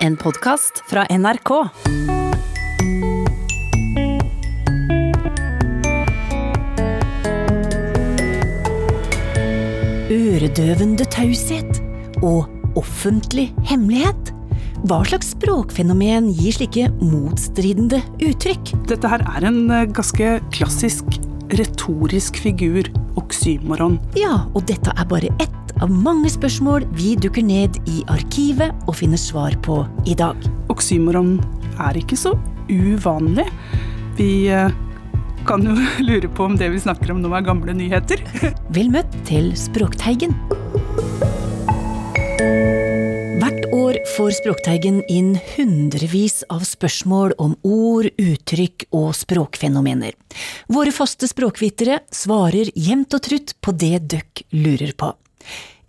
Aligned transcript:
En 0.00 0.14
podkast 0.16 0.78
fra 0.88 1.02
NRK. 1.12 1.50
Øredøvende 10.08 11.04
taushet 11.04 11.82
og 12.24 12.48
offentlig 12.80 13.50
hemmelighet. 13.68 14.32
Hva 14.88 15.02
slags 15.04 15.34
språkfenomen 15.34 16.32
gir 16.32 16.56
slike 16.56 16.88
motstridende 17.04 18.00
uttrykk? 18.24 18.72
Dette 18.88 19.12
her 19.12 19.26
er 19.36 19.50
en 19.52 19.66
eh, 19.68 19.84
ganske 19.84 20.38
klassisk 20.56 21.20
retorisk 21.60 22.40
figur, 22.40 22.88
oksymoron. 23.20 24.00
Ja, 24.16 24.46
og 24.54 24.64
dette 24.70 24.96
er 24.96 25.12
bare 25.12 25.28
ett 25.36 25.59
av 25.80 25.90
mange 25.92 26.28
spørsmål 26.32 26.84
vi 26.96 27.14
dukker 27.20 27.44
ned 27.44 27.78
i 27.88 28.02
arkivet 28.12 28.74
og 28.86 28.98
finner 29.00 29.20
svar 29.20 29.56
på 29.64 29.82
i 30.08 30.16
dag. 30.18 30.36
Oksymoron 30.72 31.38
er 31.80 31.98
ikke 32.00 32.18
så 32.20 32.34
uvanlig. 32.70 33.46
Vi 34.18 34.50
eh, 34.52 34.72
kan 35.48 35.64
jo 35.64 35.76
lure 36.08 36.28
på 36.28 36.50
om 36.50 36.58
det 36.60 36.70
vi 36.74 36.82
snakker 36.82 37.14
om 37.14 37.22
nå 37.24 37.32
er 37.36 37.46
gamle 37.46 37.76
nyheter. 37.76 38.22
Vel 38.76 38.92
møtt 38.92 39.14
til 39.28 39.52
Språkteigen. 39.58 40.36
Hvert 43.40 43.64
år 43.72 43.96
får 44.18 44.34
Språkteigen 44.36 45.00
inn 45.08 45.32
hundrevis 45.54 46.42
av 46.52 46.66
spørsmål 46.68 47.32
om 47.40 47.56
ord, 47.64 48.10
uttrykk 48.20 48.90
og 48.92 49.14
språkfenomener. 49.16 50.12
Våre 50.68 50.92
faste 50.92 51.28
språkvitere 51.30 52.02
svarer 52.12 52.68
jevnt 52.76 53.16
og 53.16 53.24
trutt 53.24 53.56
på 53.64 53.74
det 53.80 53.96
døkk 54.12 54.44
lurer 54.60 54.92
på. 55.00 55.14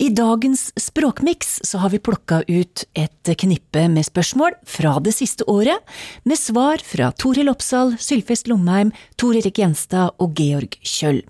I 0.01 0.09
dagens 0.09 0.71
Språkmiks 0.79 1.59
så 1.67 1.81
har 1.83 1.91
vi 1.93 1.99
plukka 2.01 2.41
ut 2.47 2.85
et 2.97 3.33
knippe 3.37 3.83
med 3.91 4.07
spørsmål 4.07 4.55
fra 4.65 4.95
det 5.03 5.13
siste 5.13 5.45
året, 5.51 5.77
med 6.25 6.39
svar 6.39 6.81
fra 6.85 7.11
Toril 7.13 7.51
Oppsal, 7.51 7.93
Sylfest 8.01 8.49
Lomheim, 8.49 8.89
Tor 9.21 9.37
Erik 9.37 9.61
Gjenstad 9.61 10.15
og 10.17 10.33
Georg 10.39 10.79
Kjøll. 10.81 11.21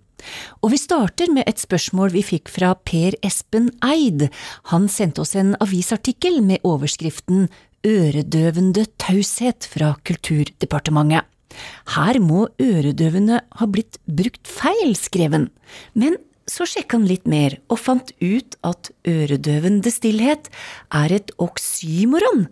Og 0.62 0.72
vi 0.72 0.80
starter 0.80 1.34
med 1.34 1.50
et 1.50 1.60
spørsmål 1.60 2.14
vi 2.14 2.24
fikk 2.24 2.52
fra 2.54 2.76
Per 2.88 3.18
Espen 3.26 3.72
Eid. 3.84 4.28
Han 4.72 4.88
sendte 4.92 5.26
oss 5.26 5.36
en 5.36 5.56
avisartikkel 5.60 6.40
med 6.46 6.64
overskriften 6.68 7.50
Øredøvende 7.82 8.86
taushet 9.02 9.66
fra 9.66 9.96
Kulturdepartementet. 10.06 11.26
Her 11.98 12.20
må 12.24 12.46
øredøvende 12.62 13.42
ha 13.42 13.68
blitt 13.68 13.98
brukt 14.06 14.46
feil, 14.48 14.94
skrev 14.96 15.34
han. 15.36 15.48
Men 15.98 16.16
så 16.52 16.68
sjekka 16.68 17.00
han 17.00 17.08
litt 17.08 17.28
mer, 17.30 17.56
og 17.72 17.80
fant 17.80 18.12
ut 18.20 18.58
at 18.68 18.92
øredøvende 19.08 19.92
stillhet 19.94 20.50
er 20.92 21.14
et 21.16 21.32
oksymoron, 21.42 22.48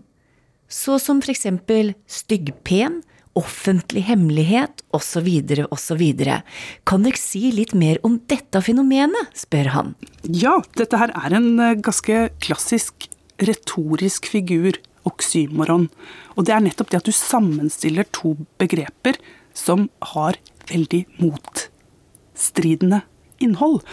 så 0.70 1.00
som 1.02 1.20
for 1.24 1.34
eksempel 1.34 1.94
styggpen, 2.08 3.02
offentlig 3.40 4.04
hemmelighet 4.08 4.82
osv. 4.96 5.28
osv. 5.70 6.04
Kan 6.90 7.06
dere 7.06 7.20
si 7.20 7.52
litt 7.56 7.76
mer 7.78 8.00
om 8.04 8.18
dette 8.32 8.62
fenomenet, 8.66 9.32
spør 9.38 9.72
han. 9.76 9.94
Ja, 10.24 10.58
dette 10.80 11.00
her 11.00 11.14
er 11.16 11.38
en 11.38 11.52
eh, 11.62 11.78
ganske 11.80 12.28
klassisk 12.44 13.08
retorisk 13.40 14.28
figur, 14.28 14.80
oksymoron. 15.08 15.88
Og 16.36 16.48
det 16.48 16.56
er 16.56 16.66
nettopp 16.66 16.92
det 16.92 17.00
at 17.00 17.08
du 17.08 17.16
sammenstiller 17.16 18.08
to 18.16 18.36
begreper 18.60 19.20
som 19.56 19.88
har 20.14 20.40
veldig 20.70 21.06
motstridende 21.22 23.04
innhold. 23.44 23.84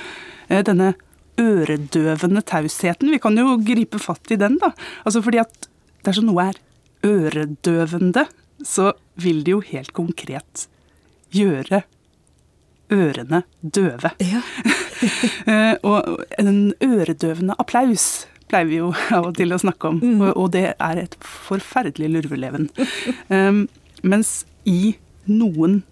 Eh, 0.49 0.63
denne 0.67 0.95
øredøvende 1.41 2.43
tausheten, 2.49 3.11
vi 3.13 3.19
kan 3.21 3.37
jo 3.37 3.59
gripe 3.61 3.99
fatt 4.01 4.31
i 4.33 4.39
den, 4.41 4.57
da. 4.63 4.71
Altså 5.05 5.21
fordi 5.25 5.43
at 5.43 5.69
dersom 6.07 6.29
noe 6.31 6.49
er 6.53 6.61
øredøvende, 7.07 8.27
så 8.65 8.93
vil 9.21 9.43
det 9.45 9.53
jo 9.53 9.61
helt 9.73 9.93
konkret 9.97 10.67
gjøre 11.35 11.83
ørene 12.93 13.43
døve. 13.63 14.13
Ja. 14.23 14.43
Eh, 15.47 15.75
og 15.85 16.23
en 16.41 16.71
øredøvende 16.81 17.53
applaus 17.61 18.25
pleier 18.49 18.65
vi 18.71 18.79
jo 18.79 18.87
av 19.13 19.27
og 19.29 19.35
til 19.37 19.53
å 19.53 19.59
snakke 19.61 19.91
om, 19.91 19.99
Mm. 20.01 20.23
og, 20.33 20.47
det 20.55 20.71
er 20.81 20.97
et 21.03 21.17
forferdelig 21.21 22.09
lurveleven. 22.15 22.71
Um, 23.29 23.69
mens 24.03 24.47
i 24.65 24.97
noen 25.29 25.83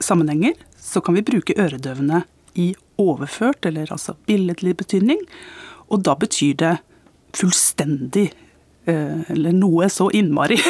sammenhenger 0.00 0.54
så 0.80 1.02
kan 1.04 1.18
vi 1.18 1.24
bruke 1.26 1.52
øredøvende 1.60 2.22
i 2.56 2.72
overført, 3.00 3.66
eller 3.68 3.92
altså 3.92 4.16
billedlig 4.26 4.76
betydning, 4.80 5.20
og 5.92 6.02
da 6.06 6.16
betyr 6.18 6.56
det 6.62 6.74
fullstendig 7.36 8.30
eh, 8.88 9.22
eller 9.32 9.56
noe 9.56 9.90
så 9.92 10.10
innmari. 10.14 10.60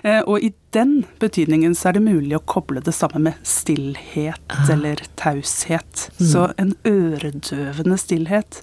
Eh, 0.00 0.22
og 0.24 0.40
i 0.40 0.48
den 0.72 1.02
betydningen 1.20 1.74
så 1.76 1.90
er 1.90 1.98
det 1.98 2.06
mulig 2.06 2.32
å 2.32 2.44
koble 2.48 2.80
det 2.80 2.94
sammen 2.96 3.26
med 3.26 3.42
stillhet 3.44 4.54
eller 4.72 5.02
taushet. 5.20 6.06
Så 6.16 6.46
en 6.56 6.70
øredøvende 6.88 7.98
stillhet, 8.00 8.62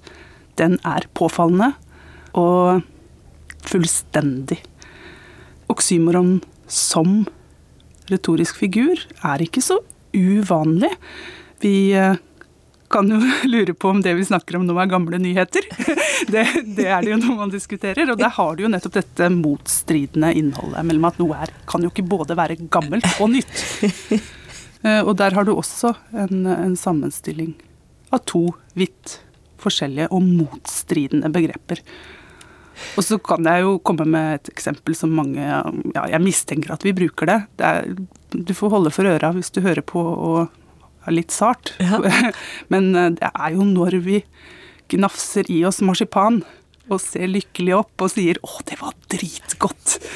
den 0.57 0.79
er 0.81 1.05
påfallende 1.13 1.75
og 2.33 2.81
fullstendig. 3.69 4.63
Oksymoron 5.69 6.39
som 6.65 7.27
retorisk 8.09 8.57
figur 8.63 9.05
er 9.21 9.45
ikke 9.45 9.61
så 9.61 9.77
uvanlig. 10.17 10.89
Vi 11.61 11.75
eh, 11.93 12.17
kan 12.89 13.09
jo 13.11 13.17
lure 13.53 13.73
på 13.75 13.89
om 13.93 14.01
det 14.05 14.13
vi 14.17 14.25
snakker 14.27 14.57
om 14.59 14.65
nå 14.67 14.75
er 14.81 14.91
gamle 14.91 15.19
nyheter. 15.21 15.67
Det, 16.27 16.41
det 16.75 16.87
er 16.89 17.05
det 17.05 17.11
jo 17.11 17.17
noe 17.21 17.35
man 17.37 17.51
diskuterer. 17.53 18.09
Og 18.11 18.17
der 18.19 18.31
har 18.35 18.55
du 18.57 18.63
jo 18.65 18.69
nettopp 18.73 18.95
dette 18.97 19.27
motstridende 19.31 20.31
innholdet 20.35 20.83
mellom 20.83 21.05
at 21.07 21.19
noe 21.21 21.37
er, 21.45 21.51
kan 21.69 21.85
jo 21.85 21.91
ikke 21.91 22.03
både 22.09 22.35
være 22.35 22.57
gammelt 22.73 23.07
og 23.21 23.31
nytt. 23.35 23.53
Eh, 24.85 24.99
Og 25.01 25.15
der 25.17 25.33
har 25.33 25.41
du 25.47 25.55
også 25.57 25.89
en, 26.13 26.43
en 26.45 26.75
sammenstilling 26.77 27.55
av 28.13 28.19
to 28.29 28.43
vidt 28.77 29.15
forskjellige 29.57 30.05
og 30.13 30.21
motstridende 30.21 31.31
begreper. 31.33 31.81
Og 32.93 33.01
så 33.07 33.17
kan 33.17 33.41
jeg 33.49 33.63
jo 33.65 33.71
komme 33.81 34.05
med 34.05 34.35
et 34.35 34.51
eksempel 34.53 34.93
som 34.95 35.15
mange 35.17 35.41
Ja, 35.41 36.03
jeg 36.13 36.21
mistenker 36.21 36.75
at 36.75 36.85
vi 36.85 36.93
bruker 36.93 37.25
det. 37.25 37.39
det 37.57 37.71
er, 37.71 37.89
du 38.37 38.53
får 38.53 38.75
holde 38.75 38.93
for 38.93 39.09
øra 39.09 39.33
hvis 39.33 39.49
du 39.55 39.63
hører 39.65 39.81
på 39.81 39.97
og 39.97 40.53
litt 41.13 41.33
sart. 41.35 41.73
Ja. 41.83 42.01
Men 42.73 42.93
eh, 42.95 43.11
det 43.17 43.31
er 43.31 43.57
jo 43.57 43.67
når 43.67 43.99
vi 44.05 44.21
gnafser 44.93 45.49
i 45.51 45.63
oss 45.67 45.81
marsipan 45.83 46.41
og 46.87 47.01
ser 47.03 47.27
lykkelig 47.27 47.75
opp 47.75 48.05
og 48.05 48.13
sier 48.13 48.39
'Å, 48.39 48.61
det 48.67 48.79
var 48.79 48.95
dritgodt'. 49.11 49.97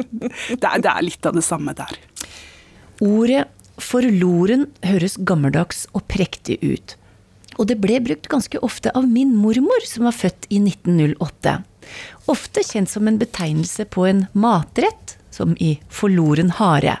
Det 0.00 0.64
er, 0.64 0.78
det 0.80 0.86
er 0.88 1.02
litt 1.02 1.26
av 1.26 1.34
det 1.34 1.42
samme 1.42 1.72
der. 1.76 1.90
Ordet 3.02 3.48
forloren 3.82 4.68
høres 4.86 5.16
gammeldags 5.18 5.82
og 5.96 6.04
prektig 6.08 6.60
ut. 6.62 6.94
Og 7.58 7.68
det 7.68 7.76
ble 7.82 7.98
brukt 8.04 8.28
ganske 8.30 8.60
ofte 8.64 8.92
av 8.96 9.08
min 9.08 9.34
mormor, 9.36 9.82
som 9.84 10.06
var 10.06 10.16
født 10.16 10.46
i 10.48 10.60
1908. 10.62 11.58
Ofte 12.30 12.64
kjent 12.64 12.92
som 12.92 13.08
en 13.10 13.18
betegnelse 13.20 13.84
på 13.90 14.06
en 14.08 14.24
matrett, 14.32 15.16
som 15.34 15.56
i 15.58 15.74
forloren 15.92 16.54
hare. 16.60 16.98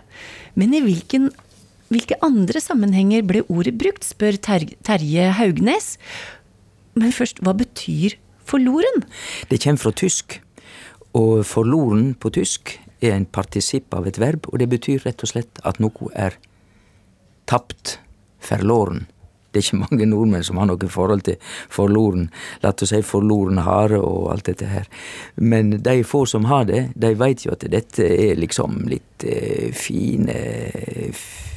Men 0.58 0.74
i 0.74 0.82
hvilken, 0.84 1.30
hvilke 1.90 2.18
andre 2.24 2.62
sammenhenger 2.62 3.24
ble 3.26 3.44
ordet 3.50 3.76
brukt, 3.80 4.06
spør 4.06 4.38
Terje 4.40 5.30
Haugnes. 5.38 5.96
Men 6.98 7.14
først, 7.14 7.42
hva 7.44 7.54
betyr 7.58 8.16
forloren? 8.46 9.04
Det 9.50 9.60
kommer 9.62 9.82
fra 9.82 9.94
tysk, 9.94 10.40
og 11.18 11.42
forloren 11.46 12.14
på 12.14 12.32
tysk 12.34 12.76
er 13.00 13.16
en 13.16 13.26
partisipp 13.26 13.94
av 13.96 14.06
et 14.06 14.20
verb, 14.20 14.46
og 14.50 14.60
det 14.60 14.68
betyr 14.70 15.06
rett 15.06 15.24
og 15.24 15.32
slett 15.32 15.62
at 15.66 15.80
noe 15.82 16.12
er 16.14 16.36
tapt, 17.50 17.98
forloren. 18.40 19.08
Det 19.50 19.58
er 19.58 19.66
ikke 19.66 19.80
mange 19.80 20.06
nordmenn 20.06 20.44
som 20.46 20.60
har 20.60 20.68
noe 20.70 20.88
forhold 20.88 21.24
til 21.26 21.40
forloren, 21.74 22.28
la 22.62 22.70
oss 22.70 22.92
si 22.92 23.00
forloren 23.02 23.58
hare 23.66 23.98
og 23.98 24.28
alt 24.30 24.46
dette 24.46 24.68
her. 24.70 24.86
Men 25.42 25.72
de 25.82 25.96
få 26.06 26.22
som 26.30 26.46
har 26.46 26.68
det, 26.70 26.84
de 26.94 27.10
veit 27.18 27.42
jo 27.46 27.56
at 27.56 27.66
dette 27.72 28.06
er 28.06 28.38
liksom 28.38 28.84
litt 28.90 29.26
eh, 29.26 29.74
fine, 29.74 30.38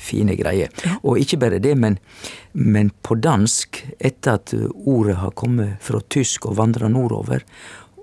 fine 0.04 0.36
greier. 0.40 0.72
Og 1.02 1.22
ikke 1.22 1.40
bare 1.42 1.62
det, 1.64 1.74
men, 1.80 1.98
men 2.54 2.92
på 3.04 3.18
dansk, 3.20 3.82
etter 4.00 4.40
at 4.40 4.54
ordet 4.74 5.18
har 5.22 5.36
kommet 5.40 5.80
fra 5.84 6.02
tysk 6.14 6.50
og 6.50 6.58
vandra 6.60 6.92
nordover, 6.92 7.46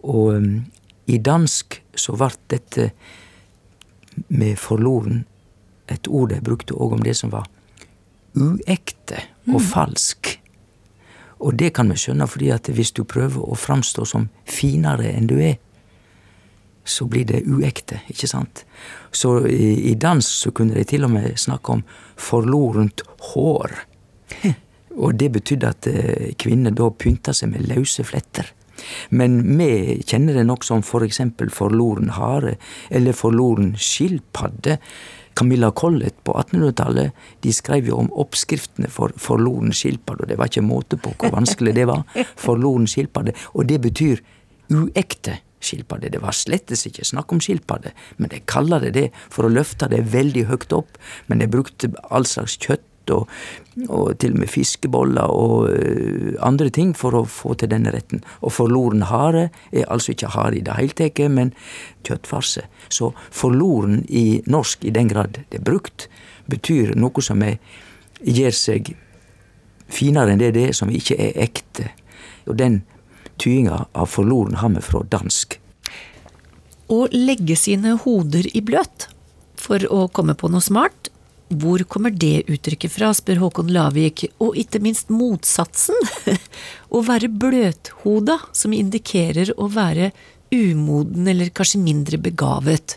og 0.01 0.37
um, 0.41 0.53
i 1.11 1.19
dansk 1.21 1.81
så 1.99 2.17
ble 2.17 2.31
dette 2.49 2.91
med 4.29 4.57
forloren 4.59 5.25
et 5.91 6.07
ord 6.09 6.31
de 6.31 6.41
brukte 6.45 6.77
òg 6.77 6.95
om 6.97 7.03
det 7.05 7.17
som 7.19 7.33
var 7.33 7.49
uekte 8.39 9.19
og 9.51 9.61
falsk. 9.65 10.37
Og 11.41 11.57
det 11.59 11.73
kan 11.75 11.89
vi 11.91 11.99
skjønne, 11.99 12.29
fordi 12.29 12.51
at 12.55 12.69
hvis 12.71 12.93
du 12.95 13.03
prøver 13.09 13.43
å 13.43 13.59
framstå 13.59 14.05
som 14.07 14.29
finere 14.49 15.09
enn 15.11 15.29
du 15.31 15.39
er, 15.41 15.57
så 16.91 17.07
blir 17.11 17.27
det 17.29 17.45
uekte, 17.47 18.01
ikke 18.11 18.29
sant? 18.31 18.65
Så 19.13 19.41
i, 19.49 19.91
i 19.91 19.95
dans 19.95 20.27
så 20.27 20.53
kunne 20.55 20.77
de 20.77 20.85
til 20.89 21.07
og 21.07 21.15
med 21.15 21.39
snakke 21.41 21.79
om 21.79 21.85
forlorent 22.21 23.05
hår. 23.33 23.77
Og 25.01 25.15
det 25.15 25.31
betydde 25.33 25.71
at 25.71 25.87
eh, 25.87 26.33
kvinner 26.39 26.75
da 26.75 26.91
pynta 26.91 27.35
seg 27.37 27.53
med 27.53 27.69
løse 27.71 28.05
fletter. 28.05 28.51
Men 29.15 29.41
vi 29.59 30.01
kjenner 30.09 30.37
det 30.37 30.47
nok 30.49 30.65
som 30.67 30.83
for 30.87 31.05
eksempel 31.07 31.51
forloren 31.53 32.13
hare 32.17 32.57
eller 32.91 33.17
forloren 33.17 33.75
skilpadde. 33.79 34.79
Camilla 35.37 35.71
Collett 35.71 36.17
på 36.25 36.35
1800-tallet 36.35 37.13
de 37.45 37.53
skrev 37.55 37.87
jo 37.89 38.01
om 38.03 38.11
oppskriftene 38.19 38.91
for 38.93 39.15
forloren 39.21 39.73
skilpadde, 39.77 40.25
og 40.25 40.33
det 40.33 40.41
var 40.41 40.51
ikke 40.51 40.67
måte 40.67 40.99
på 41.01 41.15
hvor 41.15 41.37
vanskelig 41.37 41.77
det 41.77 41.87
var. 41.89 42.03
Forloren 42.47 42.89
skilpadde, 42.91 43.37
og 43.55 43.69
det 43.71 43.79
betyr 43.85 44.21
uekte 44.75 45.39
skilpadde. 45.61 46.11
Det 46.13 46.23
var 46.23 46.37
slettes 46.37 46.87
ikke 46.89 47.07
snakk 47.07 47.33
om 47.33 47.41
skilpadde, 47.43 47.95
men 48.19 48.33
de 48.33 48.43
kaller 48.51 48.87
det 48.87 48.95
det 48.97 49.09
for 49.29 49.47
å 49.47 49.53
løfte 49.53 49.91
det 49.93 50.07
veldig 50.13 50.47
høyt 50.51 50.73
opp. 50.77 51.01
Men 51.29 51.43
de 51.43 51.51
brukte 51.51 51.93
all 52.11 52.27
slags 52.29 52.59
kjøtt 52.61 52.87
og, 53.11 53.29
og, 53.89 54.13
til 54.23 54.37
og 54.37 54.43
med 54.43 54.51
fiskeboller 54.53 55.33
og 55.35 55.71
ø, 55.73 56.37
andre 56.47 56.71
ting 56.75 56.93
for 56.97 57.17
å 57.17 57.25
få 57.27 57.57
til 57.59 57.73
denne 57.73 57.93
retten. 57.95 58.23
Og 58.45 58.55
forloren 58.55 59.07
hare 59.11 59.49
er 59.73 59.89
altså 59.91 60.15
ikke 60.15 60.33
hare 60.37 60.59
i 60.59 60.65
det 60.67 60.77
hele 60.79 60.97
tatt, 60.97 61.23
men 61.33 61.53
kjøttfarse. 62.07 62.67
Så 62.89 63.13
forloren 63.35 64.05
i 64.09 64.43
norsk, 64.51 64.85
i 64.85 64.95
den 64.95 65.11
grad 65.11 65.43
det 65.43 65.61
er 65.61 65.67
brukt, 65.67 66.09
betyr 66.51 66.95
noe 66.99 67.25
som 67.25 67.43
er, 67.47 67.59
gir 68.21 68.55
seg 68.55 68.95
finere 69.91 70.35
enn 70.35 70.43
det 70.43 70.55
det 70.55 70.69
er, 70.71 70.77
som 70.77 70.91
ikke 70.93 71.19
er 71.19 71.37
ekte. 71.49 71.91
Og 72.47 72.57
den 72.61 72.83
tydinga 73.41 73.87
av 73.93 74.11
forloren 74.13 74.61
har 74.61 74.77
fra 74.85 75.03
dansk. 75.09 75.57
Å 76.91 77.07
legge 77.15 77.57
sine 77.57 77.97
hoder 78.05 78.49
i 78.57 78.61
bløt 78.61 79.09
for 79.61 79.85
å 79.93 80.07
komme 80.13 80.35
på 80.35 80.51
noe 80.51 80.65
smart, 80.65 81.11
hvor 81.51 81.83
kommer 81.91 82.15
det 82.15 82.45
uttrykket 82.47 82.93
fra, 82.95 83.11
spør 83.15 83.41
Håkon 83.43 83.73
Lavik, 83.75 84.25
og 84.39 84.59
ikke 84.59 84.81
minst 84.83 85.11
motsatsen, 85.11 85.99
å 86.97 87.03
være 87.07 87.31
bløthoda, 87.31 88.39
som 88.53 88.75
indikerer 88.75 89.53
å 89.59 89.67
være 89.71 90.13
umoden 90.55 91.29
eller 91.31 91.51
kanskje 91.55 91.83
mindre 91.83 92.19
begavet. 92.23 92.97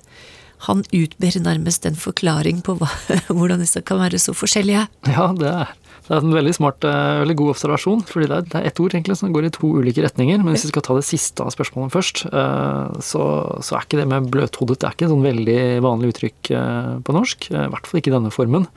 Han 0.69 0.85
utber 0.95 1.39
nærmest 1.43 1.85
en 1.89 1.97
forklaring 1.99 2.61
på 2.65 2.77
hva, 2.79 2.89
hvordan 3.35 3.61
disse 3.61 3.81
kan 3.85 4.01
være 4.01 4.21
så 4.21 4.35
forskjellige. 4.37 4.85
Ja, 5.09 5.31
det 5.37 5.49
er 5.49 5.73
det 6.03 6.11
er 6.11 6.19
en 6.19 6.35
veldig 6.35 6.51
smart, 6.51 6.83
eh, 6.83 7.21
veldig 7.21 7.35
god 7.39 7.49
observasjon. 7.53 8.01
fordi 8.03 8.27
det 8.27 8.37
er, 8.37 8.47
det 8.51 8.61
ett 8.67 8.79
ord 8.83 8.91
egentlig 8.91 9.15
som 9.15 9.31
går 9.31 9.45
i 9.47 9.53
to 9.55 9.69
ulike 9.79 10.03
retninger. 10.03 10.43
Men 10.43 10.53
hvis 10.53 10.65
vi 10.67 10.73
skal 10.73 10.83
ta 10.83 10.95
det 10.97 11.07
siste 11.07 11.39
av 11.39 11.53
spørsmålet 11.55 11.95
først, 11.95 12.25
eh, 12.27 12.99
så, 12.99 13.23
så 13.63 13.77
er 13.77 13.85
ikke 13.85 14.01
det 14.01 14.09
med 14.11 14.27
bløthodet 14.33 14.81
det 14.81 14.89
er 14.89 14.97
ikke 14.97 15.07
et 15.07 15.13
sånn 15.13 15.23
veldig 15.23 15.61
vanlig 15.85 16.11
uttrykk 16.11 16.51
eh, 16.59 16.91
på 17.07 17.15
norsk. 17.15 17.47
I 17.55 17.69
hvert 17.71 17.87
fall 17.87 18.01
ikke 18.01 18.11
i 18.11 18.17
denne 18.17 18.33
formen. 18.35 18.67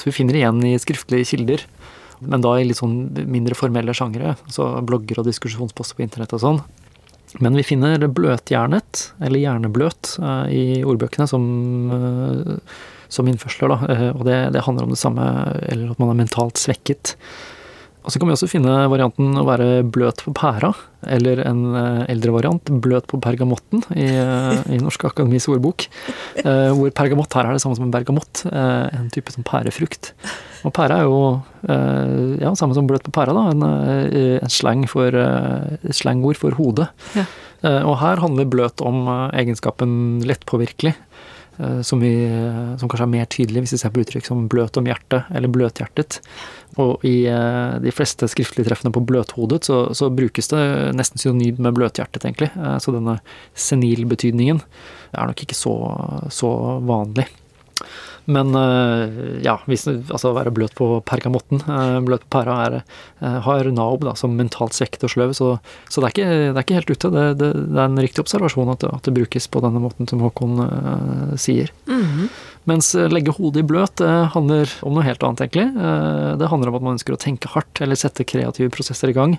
Så 0.00 0.08
vi 0.08 0.16
finner 0.16 0.40
igjen 0.40 0.64
i 0.64 0.78
skriftlige 0.80 1.28
kilder. 1.34 1.66
Men 2.24 2.40
da 2.40 2.54
i 2.56 2.64
litt 2.64 2.80
sånn 2.80 3.12
mindre 3.28 3.58
formelle 3.58 3.92
sjangere. 3.92 4.38
Så 4.48 4.64
blogger 4.88 5.20
og 5.20 5.28
diskusjonsposter 5.28 5.98
på 5.98 6.06
internett 6.06 6.32
og 6.32 6.40
sånn. 6.40 6.62
Men 7.42 7.56
vi 7.58 7.64
finner 7.66 7.98
bløthjernet, 8.14 9.08
eller 9.24 9.42
hjernebløt, 9.42 10.16
i 10.54 10.82
ordbøkene 10.86 11.26
som 11.26 11.46
som 13.14 13.28
innførsler. 13.30 13.72
Da. 13.72 13.92
Eh, 13.92 14.10
og 14.12 14.24
det, 14.28 14.38
det, 14.54 14.64
handler 14.66 14.88
om 14.88 14.94
det 14.94 15.00
samme, 15.00 15.26
eller 15.70 15.94
at 15.94 16.00
man 16.02 16.12
er 16.12 16.20
mentalt 16.24 16.60
svekket. 16.60 17.14
Og 18.04 18.12
så 18.12 18.20
kan 18.20 18.28
vi 18.28 18.34
også 18.34 18.48
finne 18.50 18.72
varianten 18.92 19.32
å 19.40 19.46
være 19.48 19.68
bløt 19.88 20.20
på 20.26 20.34
pæra, 20.36 20.74
eller 21.16 21.40
en 21.44 21.62
eh, 21.72 22.02
eldre 22.12 22.34
variant, 22.34 22.72
bløt 22.84 23.06
på 23.08 23.20
pergamotten, 23.24 23.80
i, 23.96 24.08
eh, 24.20 24.60
i 24.76 24.80
Norsk 24.82 25.06
Akademis 25.08 25.48
ordbok. 25.48 25.86
Hvor 26.44 26.92
pergamott 26.96 27.32
her 27.38 27.48
er 27.48 27.56
det 27.56 27.62
samme 27.64 27.78
som 27.78 27.86
en 27.86 27.94
bergamott, 27.94 28.44
en 28.50 29.08
type 29.14 29.32
som 29.32 29.46
pærefrukt. 29.46 30.12
Og 30.64 30.72
pære 30.76 30.98
er 31.00 31.08
jo 31.08 31.20
ja, 31.64 32.52
samme 32.58 32.76
som 32.76 32.88
bløt 32.88 33.06
på 33.06 33.14
pæra, 33.14 33.32
da, 33.36 33.46
en, 33.54 33.64
en 34.36 34.52
slang 34.52 34.84
for, 34.90 35.16
slangord 35.96 36.40
for 36.40 36.56
hodet. 36.58 36.90
Ja. 37.16 37.24
Og 37.86 37.96
her 38.02 38.20
handler 38.20 38.50
bløt 38.50 38.84
om 38.84 39.06
egenskapen 39.32 40.20
lettpåvirkelig. 40.28 40.92
Eh, 41.58 41.80
som, 41.82 42.00
vi, 42.00 42.12
som, 42.78 42.88
kanskje 42.88 43.06
er 43.06 43.12
mer 43.12 43.28
tydelig 43.30 43.64
hvis 43.64 43.76
vi 43.76 43.80
ser 43.84 43.92
på 43.94 44.02
uttrykk 44.02 44.26
som 44.26 44.46
bløt 44.50 44.78
om 44.80 44.88
hjertet 44.88 45.30
eller 45.34 45.52
bløthjertet. 45.52 46.18
Og 46.82 47.04
i 47.06 47.14
eh, 47.30 47.76
de 47.84 47.94
fleste 47.94 48.28
skriftlige 48.30 48.68
treffene 48.68 48.92
på 48.94 49.04
bløthodet 49.06 49.62
så, 49.68 49.84
så 49.94 50.10
brukes 50.10 50.50
det 50.50 50.64
nesten 50.98 51.22
synonymt 51.22 51.62
med 51.62 51.76
bløthjertet, 51.76 52.26
egentlig. 52.26 52.50
Eh, 52.58 52.76
så 52.82 52.94
denne 52.94 53.20
senilbetydningen 53.54 54.62
er 55.14 55.30
nok 55.30 55.46
ikke 55.46 55.58
så, 55.58 55.74
så 56.34 56.50
vanlig. 56.84 57.28
Men 58.24 58.54
eh, 58.56 59.42
ja, 59.44 59.58
hvis, 59.68 59.84
altså 59.88 60.32
være 60.36 60.52
bløt 60.54 60.72
på 60.78 60.86
pergamotten, 61.04 61.60
eh, 61.60 61.96
bløt 62.06 62.24
på 62.24 62.30
pæra, 62.38 62.56
er, 62.64 62.76
eh, 63.20 63.36
har 63.44 63.68
Naob 63.74 64.06
da, 64.06 64.14
som 64.16 64.36
mentalt 64.38 64.76
svekket 64.76 65.04
og 65.04 65.12
sløv, 65.12 65.34
så, 65.36 65.50
så 65.92 66.00
det, 66.00 66.08
er 66.08 66.14
ikke, 66.14 66.30
det, 66.30 66.54
er 66.54 66.64
ikke, 66.64 66.78
helt 66.80 66.94
ute. 66.94 67.10
Det, 67.12 67.26
det, 67.42 67.50
det 67.74 67.82
er 67.82 67.90
en 67.90 68.04
riktig 68.06 68.24
observasjon 68.24 68.72
at 68.72 68.86
at 68.88 69.06
det, 69.06 69.14
brukes 69.16 69.46
på 69.48 69.60
denne 69.64 69.80
måten 69.80 70.08
som 70.10 70.20
Håkon 70.24 70.58
uh, 70.60 71.36
sier. 71.40 71.70
Mm 71.86 72.02
-hmm. 72.02 72.28
Mens 72.64 72.94
legge 72.94 73.32
hodet 73.32 73.62
i 73.62 73.66
bløt 73.66 73.96
det 73.96 74.30
handler 74.34 74.70
om 74.82 74.94
noe 74.94 75.04
helt 75.04 75.22
annet, 75.22 75.40
egentlig. 75.40 75.68
Det 76.38 76.48
handler 76.48 76.68
om 76.68 76.74
at 76.74 76.82
man 76.82 76.94
ønsker 76.96 77.12
å 77.12 77.20
tenke 77.20 77.48
hardt 77.48 77.80
eller 77.80 77.94
sette 77.94 78.24
kreative 78.24 78.70
prosesser 78.70 79.08
i 79.08 79.12
gang. 79.12 79.38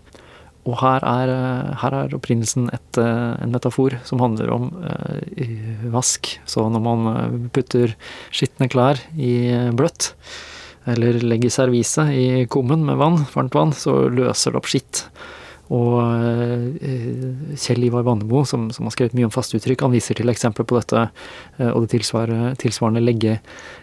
Og 0.65 0.79
her 0.81 1.03
er, 1.05 1.29
eh, 1.29 1.75
her 1.81 1.93
er 1.93 2.15
opprinnelsen 2.17 2.71
et, 2.73 2.97
eh, 2.97 3.35
en 3.43 3.53
metafor 3.53 3.99
som 4.03 4.19
handler 4.19 4.49
om 4.49 4.71
uh, 4.81 5.91
vask. 5.93 6.39
Så 6.45 6.65
når 6.71 6.81
man 6.81 7.49
putter 7.53 7.93
skitne 8.33 8.69
klær 8.71 8.99
i 9.13 9.53
bløtt, 9.77 10.13
eller 10.89 11.21
legger 11.21 11.53
serviset 11.53 12.09
i 12.13 12.45
kummen 12.49 12.85
med 12.85 12.97
vann, 12.97 13.25
varmt 13.33 13.53
vann, 13.53 13.73
så 13.73 14.09
løser 14.09 14.53
det 14.53 14.61
opp 14.61 14.69
skitt. 14.69 15.05
Og 15.73 15.95
eh, 15.97 17.55
Kjell 17.57 17.87
Ivar 17.87 18.05
Vannebo, 18.05 18.43
som, 18.45 18.67
som, 18.73 18.85
har 18.85 18.93
skrevet 18.93 19.15
mye 19.17 19.25
om 19.25 19.33
faste 19.33 19.57
uttrykk, 19.57 19.81
han 19.87 19.95
viser 19.95 20.17
til 20.17 20.29
eksempler 20.29 20.67
på 20.67 20.77
dette 20.77 21.07
eh, 21.07 21.71
og 21.71 21.85
det 21.85 21.91
tilsvarende, 21.95 22.53
tilsvarende 22.61 23.01
legge, 23.01 23.39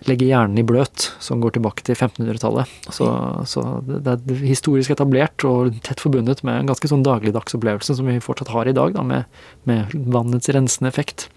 legge, 0.06 0.28
hjernen 0.30 0.60
i 0.62 0.66
bløt, 0.66 1.08
som 1.22 1.42
går 1.42 1.56
tilbake 1.56 1.86
til 1.88 1.98
1500-tallet. 1.98 2.70
Så, 2.94 3.10
så, 3.50 3.66
det 3.88 4.14
er 4.14 4.44
historisk 4.46 4.94
etablert 4.94 5.46
og 5.48 5.74
tett 5.82 6.02
forbundet 6.02 6.44
med 6.46 6.60
en 6.60 6.70
ganske 6.70 6.90
sånn 6.92 7.06
dagligdags 7.06 7.58
opplevelse 7.58 7.98
som 7.98 8.10
vi 8.10 8.20
fortsatt 8.22 8.54
har 8.54 8.70
i 8.70 8.76
dag, 8.78 8.94
da, 8.94 9.02
med, 9.06 9.42
med 9.66 9.90
vannets 10.14 10.52
rensende 10.54 10.92
effekt. 10.92 11.28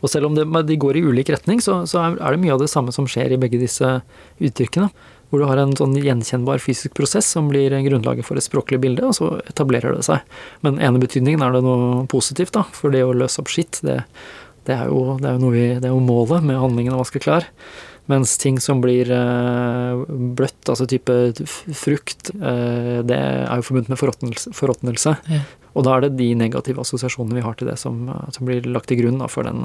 Og 0.00 0.10
selv 0.10 0.30
om 0.30 0.36
det, 0.36 0.48
de 0.66 0.80
går 0.80 0.96
i 0.96 1.04
ulik 1.04 1.30
retning, 1.30 1.60
så, 1.62 1.82
så 1.86 2.02
er 2.10 2.18
det 2.18 2.42
mye 2.42 2.56
av 2.56 2.62
det 2.62 2.70
samme 2.72 2.92
som 2.94 3.06
skjer 3.10 3.36
i 3.36 3.40
begge 3.40 3.60
disse 3.60 4.00
uttrykkene 4.40 4.88
hvor 5.30 5.42
du 5.42 5.46
har 5.46 5.60
en 5.62 5.74
sånn 5.78 5.94
gjenkjennbar 5.94 6.62
fysisk 6.62 6.94
prosess 6.98 7.28
som 7.36 7.48
blir 7.50 7.72
grunnlaget 7.86 8.26
for 8.26 8.38
et 8.38 8.46
språklig 8.46 8.80
bilde, 8.82 9.06
og 9.06 9.14
så 9.16 9.30
etablerer 9.46 9.94
det 9.94 10.06
seg. 10.06 10.24
Men 10.66 10.80
ene 10.82 11.02
betydningen 11.02 11.44
er 11.46 11.54
det 11.54 11.62
noe 11.66 12.02
positivt, 12.10 12.52
da, 12.56 12.64
for 12.74 12.94
det 12.94 13.04
å 13.06 13.14
løse 13.14 13.38
opp 13.42 13.52
skitt, 13.52 13.78
det, 13.86 14.00
det, 14.66 14.74
er, 14.74 14.90
jo, 14.90 15.14
det, 15.22 15.30
er, 15.30 15.38
jo, 15.38 15.52
vi, 15.54 15.68
det 15.78 15.86
er 15.86 15.94
jo 15.94 16.02
målet 16.02 16.46
med 16.46 16.58
handlingen 16.58 16.96
å 16.96 17.00
vaske 17.04 17.22
klær. 17.22 17.46
Mens 18.10 18.34
ting 18.42 18.58
som 18.58 18.80
blir 18.82 19.06
eh, 19.14 20.00
bløtt, 20.34 20.64
altså 20.66 20.88
type 20.90 21.14
frukt, 21.78 22.32
eh, 22.34 22.98
det 23.06 23.18
er 23.20 23.60
jo 23.60 23.66
forbundet 23.68 23.92
med 23.92 24.00
forråtnelse. 24.00 24.54
forråtnelse. 24.56 25.14
Ja. 25.30 25.44
Og 25.78 25.86
da 25.86 25.94
er 25.94 26.08
det 26.08 26.16
de 26.18 26.32
negative 26.34 26.82
assosiasjonene 26.82 27.38
vi 27.38 27.46
har 27.46 27.54
til 27.54 27.70
det, 27.70 27.78
som, 27.78 28.08
som 28.34 28.48
blir 28.48 28.66
lagt 28.66 28.90
til 28.90 28.98
grunn 29.04 29.22
da, 29.22 29.30
for 29.30 29.46
den, 29.46 29.62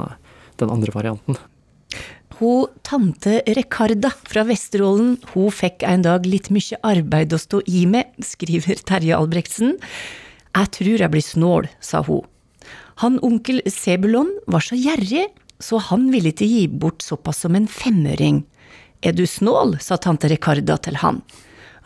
den 0.61 0.69
andre 0.69 0.93
varianten. 0.93 1.39
Hun 2.35 2.67
tante 2.83 3.37
Rekarda 3.47 4.09
fra 4.27 4.43
Vesterålen, 4.43 5.13
hun 5.31 5.53
fikk 5.55 5.85
en 5.87 6.03
dag 6.03 6.25
litt 6.27 6.49
mye 6.51 6.79
arbeid 6.83 7.31
å 7.31 7.39
stå 7.39 7.61
i 7.71 7.85
med, 7.87 8.09
skriver 8.19 8.81
Terje 8.83 9.15
Albrektsen. 9.15 9.77
Jeg 10.55 10.71
tror 10.75 11.03
jeg 11.05 11.13
blir 11.13 11.23
snål, 11.23 11.69
sa 11.79 12.01
hun. 12.03 12.25
Han 13.03 13.21
onkel 13.23 13.61
Sebulon 13.71 14.33
var 14.51 14.65
så 14.67 14.75
gjerrig, 14.75 15.29
så 15.63 15.79
han 15.87 16.09
ville 16.11 16.33
ikke 16.33 16.47
gi 16.49 16.65
bort 16.67 17.05
såpass 17.05 17.45
som 17.45 17.55
en 17.55 17.69
femøring. 17.71 18.43
Er 18.99 19.15
du 19.15 19.23
snål, 19.23 19.77
sa 19.79 19.95
tante 19.95 20.27
Rekarda 20.31 20.75
til 20.83 20.99
han. 20.99 21.23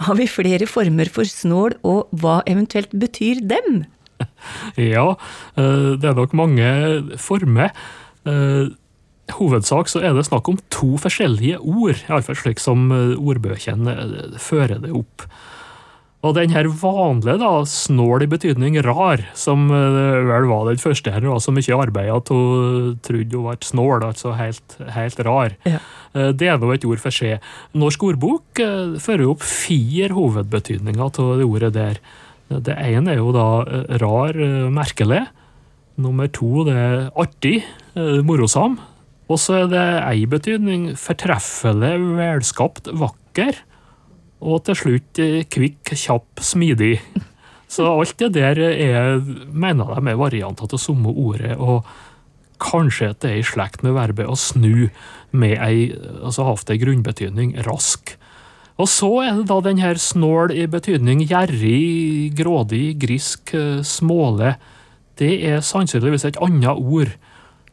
Har 0.02 0.18
vi 0.18 0.30
flere 0.32 0.66
former 0.70 1.14
for 1.14 1.30
snål, 1.30 1.78
og 1.86 2.10
hva 2.10 2.40
eventuelt 2.50 2.94
betyr 2.98 3.46
dem? 3.46 3.84
Ja, 4.80 5.14
eh, 5.60 5.96
det 6.00 6.10
er 6.10 6.18
nok 6.18 6.34
mange 6.36 6.70
former. 7.22 7.70
Hovedsak 9.38 9.90
så 9.92 10.02
er 10.04 10.16
det 10.16 10.28
snakk 10.28 10.50
om 10.52 10.60
to 10.74 10.96
forskjellige 11.02 11.60
ord, 11.60 12.02
iallfall 12.08 12.38
slik 12.40 12.62
som 12.64 12.90
eh, 12.96 13.16
ordbøkene 13.20 13.96
eh, 13.96 14.36
fører 14.42 14.82
det 14.84 14.94
opp. 14.96 15.26
Og 16.20 16.34
den 16.36 16.52
her 16.52 16.68
vanlige, 16.82 17.38
da, 17.40 17.52
snål 17.64 18.26
i 18.26 18.30
betydning 18.32 18.76
rar, 18.84 19.24
som 19.40 19.70
eh, 19.72 20.00
vel 20.28 20.50
var 20.50 20.68
den 20.68 20.82
første 20.82 21.14
her, 21.16 21.28
som 21.40 21.60
ikke 21.60 21.78
arbeid 21.80 22.12
at 22.12 22.32
hun 22.34 22.98
trodde 23.06 23.38
hun 23.38 23.48
var 23.48 23.62
snål, 23.64 24.08
altså 24.10 24.36
helt, 24.40 24.78
helt 24.96 25.24
rar. 25.28 25.56
Ja. 25.68 25.80
Det 26.10 26.48
er 26.50 26.58
nå 26.58 26.72
et 26.74 26.88
ord 26.90 27.00
for 27.00 27.14
seg. 27.14 27.44
Norsk 27.78 28.04
ordbok 28.08 28.60
fører 29.00 29.28
opp 29.30 29.44
fire 29.46 30.10
hovedbetydninger 30.18 31.04
av 31.06 31.20
det 31.38 31.46
ordet 31.46 31.70
der. 31.76 32.00
Det 32.50 32.74
ene 32.82 33.14
er 33.14 33.20
jo 33.20 33.30
da 33.30 33.46
rar, 34.02 34.40
merkelig. 34.74 35.28
Nummer 36.02 36.32
to 36.34 36.66
det 36.66 36.74
er 36.74 37.12
artig, 37.14 37.60
morosam. 38.26 38.80
Og 39.30 39.38
så 39.38 39.64
er 39.64 39.68
det 39.70 39.88
ei 40.02 40.26
betydning 40.30 40.94
fortreffelig, 40.98 41.96
velskapt, 42.18 42.90
vakker. 42.98 43.60
Og 44.40 44.64
til 44.66 44.78
slutt 44.80 45.22
eh, 45.22 45.44
kvikk, 45.52 45.94
kjapp, 45.94 46.42
smidig. 46.42 46.98
Så 47.70 47.86
alt 47.86 48.18
det 48.18 48.32
der 48.34 48.58
er, 48.66 49.20
mener 49.54 49.92
de 49.94 50.10
er 50.10 50.18
varianter 50.18 50.66
av 50.66 50.82
samme 50.82 51.12
ordet, 51.14 51.54
og 51.62 51.86
kanskje 52.60 53.12
at 53.14 53.20
det 53.22 53.30
er 53.30 53.42
i 53.44 53.46
slekt 53.46 53.84
med 53.86 53.94
verbet 53.94 54.26
å 54.26 54.38
snu, 54.40 54.90
med 55.30 55.60
ei, 55.62 55.92
altså 56.26 56.48
hatt 56.48 56.72
ei 56.74 56.80
grunnbetydning 56.82 57.54
rask. 57.68 58.16
Og 58.80 58.88
så 58.90 59.10
er 59.22 59.38
det 59.38 59.50
da 59.52 59.60
den 59.62 59.82
her 59.84 60.00
snål 60.00 60.54
i 60.56 60.66
betydning 60.72 61.22
gjerrig, 61.28 62.32
grådig, 62.40 62.96
grisk, 63.02 63.54
eh, 63.54 63.84
småle. 63.86 64.56
Det 65.20 65.34
er 65.46 65.62
sannsynligvis 65.62 66.26
et 66.26 66.40
annet 66.42 66.80
ord. 66.80 67.12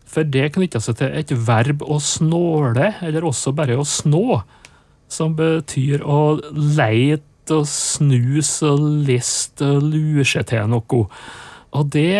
For 0.06 0.26
det 0.26 0.52
knytter 0.54 0.82
seg 0.82 1.00
til 1.00 1.14
et 1.18 1.32
verb 1.46 1.82
å 1.82 1.98
snåle, 2.02 2.92
eller 3.04 3.26
også 3.26 3.52
bare 3.56 3.78
å 3.78 3.86
snå, 3.86 4.40
som 5.10 5.34
betyr 5.38 6.02
å 6.06 6.38
leite 6.52 7.54
og 7.54 7.66
snuse 7.70 8.72
og 8.72 8.82
liste 9.06 9.68
og 9.76 9.86
lure 9.92 10.26
seg 10.26 10.48
til 10.50 10.66
noe. 10.70 11.04
Og 11.76 11.92
det, 11.94 12.10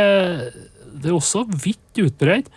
det 0.95 1.11
er 1.11 1.16
også 1.16 1.47
vidt 1.50 2.02
utbredt, 2.02 2.50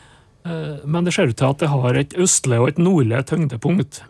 eh, 0.46 0.80
men 0.86 1.06
det 1.06 1.16
ser 1.16 1.32
ut 1.32 1.38
til 1.40 1.50
at 1.50 1.64
det 1.64 1.72
har 1.74 1.98
et 1.98 2.16
østlig 2.20 2.62
og 2.62 2.72
et 2.74 2.82
nordlig 2.82 3.24
tyngdepunkt. 3.30 4.04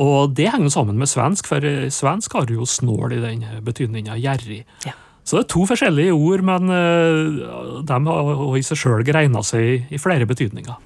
Og 0.00 0.32
det 0.34 0.50
henger 0.50 0.72
sammen 0.74 0.98
med 0.98 1.10
svensk, 1.10 1.46
for 1.46 1.64
svensk 1.92 2.34
har 2.34 2.50
jo 2.50 2.66
snål 2.66 3.14
i 3.14 3.22
den 3.22 3.44
betydninga 3.64 4.16
gjerrig. 4.18 4.64
Ja. 4.86 4.96
Så 5.24 5.38
det 5.38 5.44
er 5.46 5.52
to 5.54 5.64
forskjellige 5.68 6.14
ord, 6.14 6.44
men 6.44 6.72
eh, 6.72 7.82
de 7.88 7.98
har 8.06 8.58
i 8.58 8.64
seg 8.64 8.80
sjøl 8.80 9.04
greina 9.06 9.40
seg 9.46 9.88
i 9.88 10.00
flere 10.00 10.28
betydninger. 10.28 10.76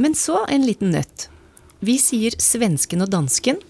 Men 0.00 0.16
så 0.16 0.42
en 0.52 0.64
liten 0.64 0.94
nøtt. 0.96 1.28
Vi 1.84 1.98
sier 2.00 2.36
svensken 2.40 3.04
og 3.04 3.12
dansken 3.12 3.60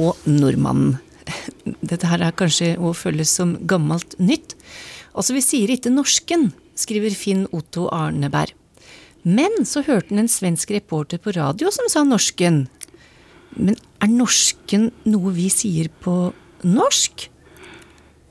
og 0.00 0.20
nordmannen. 0.28 0.98
Dette 1.88 2.10
her 2.10 2.20
er 2.26 2.36
kanskje 2.36 2.74
å 2.76 2.92
føles 2.96 3.32
som 3.32 3.56
gammelt 3.64 4.18
nytt. 4.20 4.56
Altså, 5.16 5.36
vi 5.36 5.44
sier 5.44 5.72
ikke 5.72 5.92
norsken, 5.94 6.50
skriver 6.76 7.16
Finn 7.16 7.46
Otto 7.54 7.88
Arneberg. 7.94 8.52
Men 9.24 9.62
så 9.64 9.80
hørte 9.86 10.12
han 10.12 10.26
en 10.26 10.28
svensk 10.28 10.74
reporter 10.74 11.20
på 11.22 11.32
radio 11.32 11.70
som 11.72 11.88
sa 11.88 12.02
norsken. 12.04 12.66
Men 13.56 13.78
er 14.04 14.10
norsken 14.12 14.90
noe 15.08 15.32
vi 15.32 15.48
sier 15.52 15.88
på 16.04 16.34
norsk? 16.66 17.30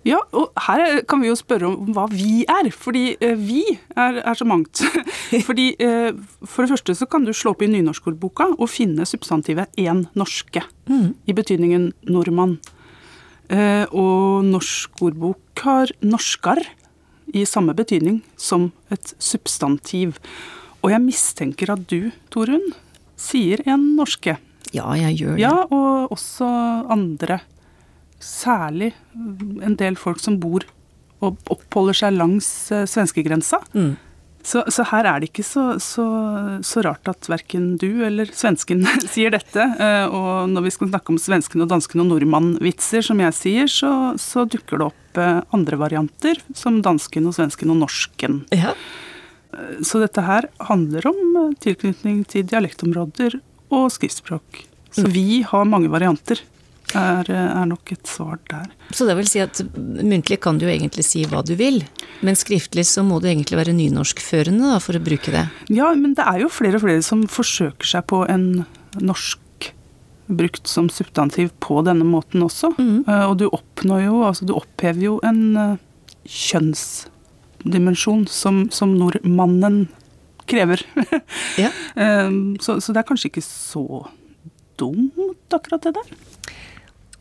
Ja, 0.04 0.20
og 0.36 0.52
her 0.66 1.02
kan 1.08 1.22
vi 1.24 1.30
jo 1.30 1.38
spørre 1.40 1.70
om 1.70 1.94
hva 1.96 2.06
vi 2.12 2.44
er, 2.50 2.68
fordi 2.76 3.14
eh, 3.24 3.38
vi 3.40 3.64
er, 3.96 4.20
er 4.20 4.36
så 4.36 4.48
mangt. 4.48 4.84
fordi 5.48 5.70
eh, 5.80 6.12
For 6.44 6.66
det 6.66 6.74
første 6.74 6.96
så 7.00 7.08
kan 7.08 7.24
du 7.24 7.32
slå 7.32 7.54
opp 7.54 7.64
i 7.64 7.72
nynorskordboka 7.72 8.50
og 8.58 8.72
finne 8.72 9.08
substantivet 9.08 9.72
'en 9.80 10.08
norske', 10.16 10.66
i 11.26 11.34
betydningen 11.34 11.94
nordmann. 12.04 12.60
Eh, 13.50 13.86
og 13.92 14.44
norsk 14.44 15.02
ordbok 15.02 15.64
har 15.64 15.88
'norskar' 16.02 16.68
i 17.34 17.46
samme 17.46 17.74
betydning 17.74 18.22
som 18.38 18.72
et 18.92 19.14
substantiv. 19.20 20.20
Og 20.84 20.92
jeg 20.92 21.02
mistenker 21.02 21.72
at 21.72 21.88
du, 21.88 22.12
Torunn, 22.30 22.74
sier 23.16 23.64
'en 23.66 23.96
norske'. 23.96 24.38
Ja, 24.74 24.92
jeg 24.98 25.18
gjør 25.22 25.36
det. 25.38 25.40
Ja, 25.40 25.56
og 25.70 26.12
også 26.12 26.46
andre. 26.90 27.40
Særlig 28.24 28.94
en 29.14 29.76
del 29.80 29.98
folk 30.00 30.22
som 30.24 30.40
bor 30.42 30.66
og 31.24 31.38
oppholder 31.54 31.96
seg 31.96 32.18
langs 32.18 32.48
eh, 32.76 32.88
svenskegrensa. 32.90 33.62
Mm. 33.76 33.94
Så, 34.44 34.60
så 34.76 34.84
her 34.90 35.08
er 35.08 35.22
det 35.24 35.30
ikke 35.30 35.46
så, 35.48 35.62
så, 35.80 36.04
så 36.68 36.82
rart 36.84 37.08
at 37.08 37.30
verken 37.32 37.78
du 37.80 38.04
eller 38.04 38.28
svensken 38.36 38.82
sier 39.14 39.32
dette. 39.32 39.64
Eh, 39.80 40.08
Og 40.12 40.50
når 40.52 40.66
vi 40.66 40.74
skal 40.76 40.92
snakke 40.92 41.14
om 41.14 41.20
svensken 41.22 41.64
og 41.64 41.70
dansken 41.72 42.04
og 42.04 42.10
nordmann-vitser, 42.12 43.06
som 43.08 43.22
jeg 43.24 43.38
sier, 43.40 43.72
så, 43.72 43.94
så 44.20 44.44
dukker 44.44 44.82
det 44.82 44.90
opp 44.90 45.22
eh, 45.24 45.40
andre 45.56 45.80
varianter, 45.80 46.44
som 46.60 46.82
dansken 46.84 47.30
og 47.32 47.38
svensken 47.40 47.72
og 47.72 47.80
norsken. 47.86 48.42
Ja. 48.52 48.76
Så 49.86 50.00
dette 50.02 50.24
her 50.26 50.48
handler 50.66 51.06
om 51.12 51.54
tilknytning 51.62 52.24
til 52.28 52.44
dialektområder 52.50 53.36
og 53.70 53.92
skriftspråk. 53.94 54.64
Så 54.94 55.06
vi 55.14 55.44
har 55.46 55.68
mange 55.70 55.92
varianter, 55.94 56.42
er, 56.96 57.30
er 57.34 57.66
nok 57.70 57.92
et 57.96 58.08
svar 58.10 58.40
der. 58.52 58.70
Så 58.94 59.06
det 59.10 59.16
vil 59.20 59.30
si 59.30 59.42
at 59.44 59.62
muntlig 59.76 60.40
kan 60.44 60.58
du 60.60 60.66
jo 60.68 60.72
egentlig 60.74 61.06
si 61.08 61.24
hva 61.30 61.42
du 61.46 61.54
vil, 61.60 61.82
men 62.24 62.38
skriftlig 62.40 62.86
så 62.90 63.04
må 63.06 63.20
du 63.24 63.28
egentlig 63.32 63.60
være 63.60 63.76
nynorskførende 63.78 64.74
da, 64.76 64.80
for 64.84 64.98
å 64.98 65.04
bruke 65.04 65.34
det. 65.34 65.46
Ja, 65.74 65.92
men 65.98 66.14
det 66.18 66.26
er 66.28 66.44
jo 66.46 66.52
flere 66.54 66.80
og 66.80 66.86
flere 66.86 67.04
som 67.06 67.26
forsøker 67.30 67.88
seg 67.96 68.06
på 68.12 68.24
en 68.32 68.66
norsk 69.02 69.40
brukt 70.34 70.68
som 70.72 70.88
substantiv 70.90 71.50
på 71.62 71.82
denne 71.86 72.06
måten 72.08 72.46
også. 72.46 72.72
Eh, 72.80 73.26
Og 73.28 73.38
du 73.42 73.48
oppnår 73.50 74.06
jo, 74.06 74.22
altså 74.30 74.46
du 74.48 74.54
opphever 74.56 75.04
jo 75.04 75.18
en 75.28 75.42
eh, 75.60 75.76
kjønnsdimensjon 76.30 78.24
som, 78.32 78.64
som 78.72 78.96
nordmannen 79.00 79.88
krever. 80.50 80.84
Ja. 81.60 81.72
Eh, 81.94 82.30
så, 82.64 82.80
så 82.82 82.90
det 82.90 83.04
er 83.04 83.06
kanskje 83.06 83.30
ikke 83.30 83.44
så 83.46 83.84
dumt, 84.82 85.54
akkurat 85.54 85.84
det 85.86 85.92
der. 85.94 86.08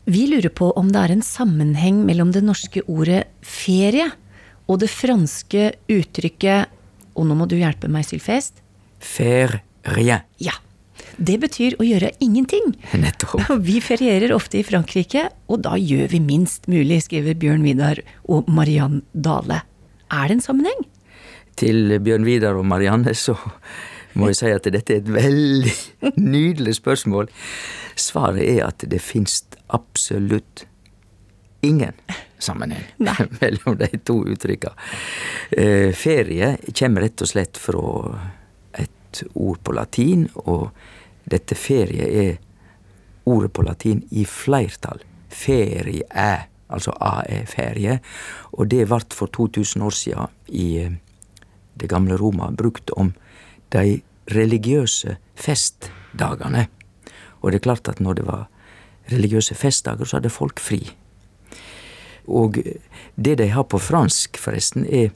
Vi 0.03 0.25
lurer 0.27 0.51
på 0.51 0.71
om 0.75 0.89
det 0.91 0.99
er 0.99 1.13
en 1.13 1.23
sammenheng 1.23 2.01
mellom 2.03 2.33
det 2.35 2.43
norske 2.43 2.83
ordet 2.91 3.23
ferie 3.39 4.09
og 4.67 4.81
det 4.83 4.89
franske 4.91 5.73
uttrykket 5.91 6.71
Og 7.15 7.27
nå 7.29 7.37
må 7.37 7.45
du 7.45 7.55
hjelpe 7.59 7.87
meg, 7.91 8.07
Sylfest. 8.07 8.57
Faire 8.97 9.61
rien. 9.85 10.23
Ja. 10.41 10.55
Det 11.21 11.35
betyr 11.43 11.75
å 11.77 11.85
gjøre 11.85 12.09
ingenting. 12.25 12.71
Nettopp. 13.03 13.51
Vi 13.61 13.77
ferierer 13.85 14.33
ofte 14.33 14.57
i 14.57 14.63
Frankrike, 14.65 15.27
og 15.45 15.61
da 15.67 15.75
gjør 15.77 16.09
vi 16.15 16.21
minst 16.23 16.65
mulig, 16.71 17.03
skriver 17.05 17.37
Bjørn 17.37 17.61
Vidar 17.67 18.01
og 18.25 18.49
Mariann 18.49 19.03
Dale. 19.13 19.61
Er 20.09 20.31
det 20.31 20.39
en 20.39 20.43
sammenheng? 20.47 20.81
Til 21.59 21.99
Bjørn 22.01 22.25
Vidar 22.25 22.57
og 22.57 22.65
Marianne 22.65 23.13
så 23.13 23.37
må 24.17 24.31
jeg 24.31 24.39
si 24.39 24.51
at 24.57 24.73
dette 24.73 24.97
er 24.97 25.03
et 25.03 25.13
veldig 25.13 25.77
nydelig 26.33 26.79
spørsmål. 26.81 27.29
Svaret 27.95 28.43
er 28.43 28.67
at 28.67 28.85
det 28.89 29.01
finnes 29.01 29.43
absolutt 29.73 30.65
ingen 31.63 31.93
sammenheng 32.39 32.83
mellom 33.41 33.77
de 33.77 33.87
to 34.03 34.19
uttrykka. 34.27 34.73
Eh, 35.51 35.91
ferie 35.95 36.57
kommer 36.75 37.05
rett 37.07 37.23
og 37.23 37.29
slett 37.29 37.59
fra 37.61 37.85
et 38.83 39.23
ord 39.33 39.61
på 39.63 39.75
latin, 39.77 40.27
og 40.45 40.69
dette 41.29 41.55
ferie 41.55 42.09
er 42.09 42.37
ordet 43.29 43.53
på 43.53 43.63
latin 43.63 44.03
i 44.11 44.25
flertall. 44.27 45.03
Ferie, 45.33 46.03
altså 46.67 46.93
a 47.01 47.23
er 47.29 47.47
ferie, 47.49 47.99
og 48.53 48.69
det 48.69 48.85
ble 48.89 49.01
for 49.15 49.31
2000 49.31 49.85
år 49.85 49.97
siden 49.97 50.39
i 50.51 50.67
eh, 50.83 50.95
det 51.73 51.89
gamle 51.89 52.17
Roma 52.19 52.51
brukt 52.53 52.91
om 52.97 53.13
de 53.73 54.01
religiøse 54.29 55.17
festdagene. 55.35 56.67
Og 57.43 57.51
det 57.51 57.59
er 57.59 57.67
klart 57.67 57.89
at 57.91 57.99
når 57.99 58.19
det 58.19 58.25
var 58.27 58.47
religiøse 59.11 59.55
festdager, 59.55 60.07
så 60.07 60.17
hadde 60.17 60.31
folk 60.31 60.59
fri. 60.63 60.79
Og 62.31 62.55
det 63.15 63.37
de 63.37 63.49
har 63.51 63.67
på 63.67 63.79
fransk, 63.83 64.39
forresten, 64.39 64.87
er 64.87 65.11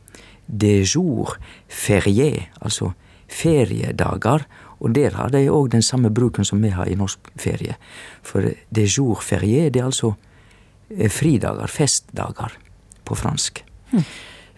de 0.47 0.83
jour 0.83 1.37
ferie, 1.71 2.49
altså 2.61 2.91
feriedager. 3.31 4.43
Og 4.79 4.93
der 4.95 5.15
har 5.15 5.31
de 5.33 5.47
òg 5.49 5.71
den 5.71 5.81
samme 5.81 6.11
bruken 6.13 6.45
som 6.45 6.61
vi 6.61 6.69
har 6.69 6.87
i 6.87 6.95
norsk 6.95 7.31
ferie. 7.39 7.77
For 8.23 8.51
de 8.69 8.85
jour 8.85 9.23
ferie, 9.23 9.69
det 9.69 9.81
er 9.81 9.89
altså 9.89 10.13
eh, 10.91 11.09
fridager, 11.09 11.67
festdager, 11.67 12.53
på 13.07 13.15
fransk. 13.15 13.63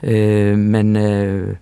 Eh, 0.02 0.58
Men 0.58 0.96
eh, 0.96 1.56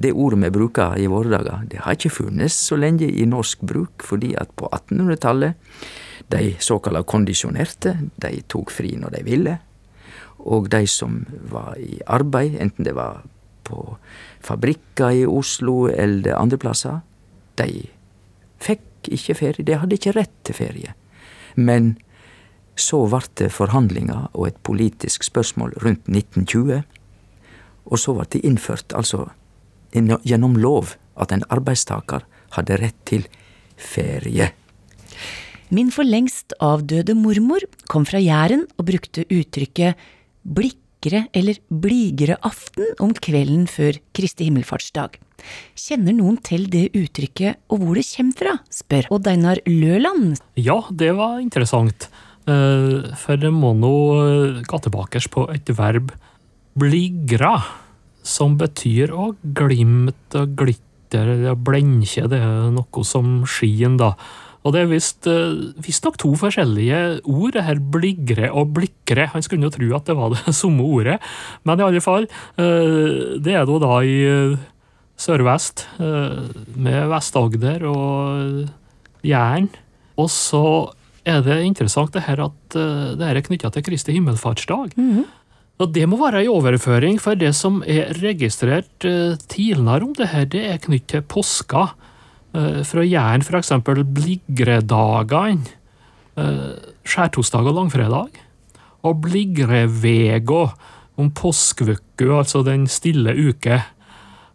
det 0.00 0.12
ordet 0.16 0.40
vi 0.46 0.50
bruker 0.54 0.96
i 0.98 1.08
våre 1.10 1.28
dager, 1.34 1.64
det 1.68 1.82
har 1.84 1.96
ikke 1.96 2.12
funnes 2.14 2.54
så 2.56 2.78
lenge 2.80 3.08
i 3.08 3.26
norsk 3.28 3.60
bruk, 3.68 4.04
fordi 4.06 4.32
at 4.40 4.52
på 4.56 4.68
1800-tallet, 4.72 5.58
de 6.30 6.54
såkalla 6.62 7.02
kondisjonerte, 7.02 7.96
de 8.22 8.40
tok 8.48 8.70
fri 8.72 8.94
når 8.96 9.16
de 9.16 9.22
ville. 9.26 9.56
Og 10.48 10.70
de 10.72 10.86
som 10.88 11.20
var 11.50 11.74
i 11.76 11.98
arbeid, 12.06 12.56
enten 12.62 12.86
det 12.86 12.94
var 12.96 13.24
på 13.68 13.96
fabrikker 14.40 15.20
i 15.20 15.26
Oslo 15.28 15.90
eller 15.92 16.38
andre 16.38 16.58
plasser, 16.60 17.02
de 17.60 17.90
fikk 18.62 19.10
ikke 19.12 19.36
ferie. 19.36 19.66
De 19.66 19.76
hadde 19.80 19.98
ikke 19.98 20.14
rett 20.16 20.32
til 20.46 20.56
ferie. 20.56 20.94
Men 21.56 21.96
så 22.78 23.02
ble 23.10 23.20
det 23.36 23.50
forhandlinger 23.52 24.30
og 24.32 24.46
et 24.48 24.62
politisk 24.64 25.26
spørsmål 25.26 25.74
rundt 25.84 26.08
1920. 26.08 26.80
Og 27.90 27.98
så 27.98 28.14
ble 28.16 28.26
det 28.32 28.44
innført, 28.46 28.94
altså 28.96 29.26
gjennom 29.92 30.56
lov, 30.60 30.96
at 31.16 31.32
en 31.32 31.44
arbeidstaker 31.50 32.24
hadde 32.56 32.80
rett 32.80 32.98
til 33.08 33.26
ferie. 33.76 34.50
Min 35.70 35.90
for 35.94 36.06
lengst 36.06 36.54
avdøde 36.58 37.14
mormor 37.14 37.62
kom 37.90 38.06
fra 38.08 38.18
Jæren 38.18 38.64
og 38.76 38.88
brukte 38.88 39.22
uttrykket 39.30 39.98
blikkere 40.42 41.28
eller 41.36 41.60
bligere 41.70 42.36
aften 42.42 42.90
om 43.00 43.12
kvelden 43.14 43.68
før 43.70 44.00
Kristi 44.16 44.48
himmelfartsdag. 44.48 45.14
Kjenner 45.78 46.16
noen 46.16 46.40
til 46.44 46.66
det 46.72 46.88
uttrykket 46.98 47.62
og 47.70 47.84
hvor 47.84 48.00
det 48.00 48.08
kommer 48.10 48.40
fra, 48.40 48.56
spør 48.66 49.08
Odd 49.14 49.30
Einar 49.30 49.62
Løland. 49.68 50.40
Ja, 50.58 50.82
det 50.90 51.14
var 51.16 51.38
interessant. 51.40 52.10
Eh, 52.50 53.14
For 53.20 53.38
det 53.38 53.52
må 53.54 53.72
nå 53.76 53.94
eh, 54.18 54.60
gå 54.66 54.82
tilbake 54.82 55.22
på 55.30 55.46
et 55.54 55.70
verb 55.76 56.10
bligra, 56.80 57.54
som 58.30 58.54
betyr 58.60 59.12
å 59.14 59.32
glimte 59.42 60.44
og 60.44 60.54
glitter 60.58 61.34
eller 61.34 61.58
blenke. 61.58 62.28
Det 62.30 62.38
er 62.38 62.70
noe 62.74 63.04
som 63.06 63.40
skien, 63.48 63.98
da. 64.00 64.14
Og 64.60 64.74
det 64.74 64.82
er 64.82 64.90
visstnok 64.92 66.18
to 66.20 66.34
forskjellige 66.36 66.98
ord, 67.24 67.54
det 67.56 67.64
her 67.64 67.80
bligre 67.80 68.50
og 68.52 68.74
blikre. 68.76 69.30
Han 69.32 69.44
skulle 69.44 69.66
jo 69.66 69.72
tro 69.72 69.88
at 69.96 70.10
det 70.10 70.18
var 70.18 70.34
det 70.34 70.54
samme 70.60 70.84
ordet, 70.84 71.16
men 71.64 71.80
i 71.80 71.86
alle 71.86 72.04
fall, 72.04 72.28
det 72.56 73.56
er 73.56 73.64
da 73.70 73.94
i 74.04 74.18
sørvest, 75.20 75.86
med 76.00 77.00
Vest-Agder 77.12 77.88
og 77.88 79.24
Jæren. 79.24 79.70
Og 80.20 80.28
så 80.32 80.64
er 81.28 81.40
det 81.44 81.62
interessant 81.64 82.12
det 82.12 82.26
her 82.28 82.44
at 82.44 82.76
det 82.76 83.24
her 83.24 83.40
er 83.40 83.44
knytta 83.44 83.72
til 83.72 83.84
Kristi 83.88 84.12
himmelfartsdag. 84.16 84.96
Mm 84.96 85.10
-hmm. 85.16 85.28
Og 85.80 85.94
Det 85.94 86.04
må 86.08 86.18
være 86.20 86.42
en 86.44 86.52
overføring, 86.52 87.16
for 87.22 87.38
det 87.40 87.54
som 87.56 87.80
er 87.88 88.12
registrert 88.20 89.00
tidligere 89.48 90.04
om 90.04 90.12
det 90.16 90.28
her, 90.28 90.44
det 90.44 90.64
er 90.68 90.82
knyttet 90.82 91.08
til 91.08 91.22
påska. 91.24 91.86
Fra 92.84 93.04
Jæren 93.06 93.40
f.eks. 93.46 93.72
Bligredagene. 93.88 95.64
Skjærtorsdag 97.06 97.70
og 97.70 97.78
langfredag. 97.78 98.42
Og 99.08 99.22
Bligrevega 99.24 100.66
om 101.16 101.30
påskeuka, 101.32 102.28
altså 102.42 102.60
den 102.66 102.84
stille 102.90 103.32
uke. 103.48 103.80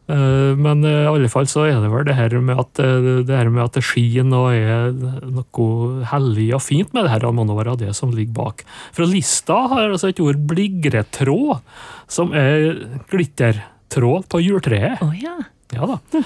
Men 0.06 0.86
i 0.86 0.94
alle 1.10 1.30
fall 1.34 1.48
så 1.50 1.64
er 1.66 1.80
det 1.82 1.90
vel 1.90 2.04
det 2.06 2.14
her 2.14 2.36
med 2.38 2.60
at 2.62 2.78
det, 2.78 3.32
her 3.32 3.50
med 3.50 3.64
at 3.64 3.78
det 3.80 3.82
skinner 3.88 4.52
og 4.52 4.54
er 4.54 4.92
noe 5.34 6.04
hellig 6.12 6.52
og 6.54 6.62
fint 6.62 6.94
med 6.94 7.08
det 7.08 7.14
her, 7.16 7.26
må 7.34 7.46
nå 7.48 7.56
være 7.58 7.74
det 7.82 7.90
som 7.98 8.14
ligger 8.14 8.36
bak. 8.38 8.62
Fra 8.94 9.08
lista 9.10 9.58
har 9.72 9.88
altså 9.88 10.12
et 10.12 10.22
ord 10.22 10.38
bligretråd, 10.52 11.64
som 12.06 12.36
er 12.38 12.84
glittertråd 13.10 14.28
på 14.30 14.44
juletreet. 14.46 15.02
Oh, 15.02 15.16
ja. 15.18 15.40
ja 15.74 15.90
da. 15.96 16.22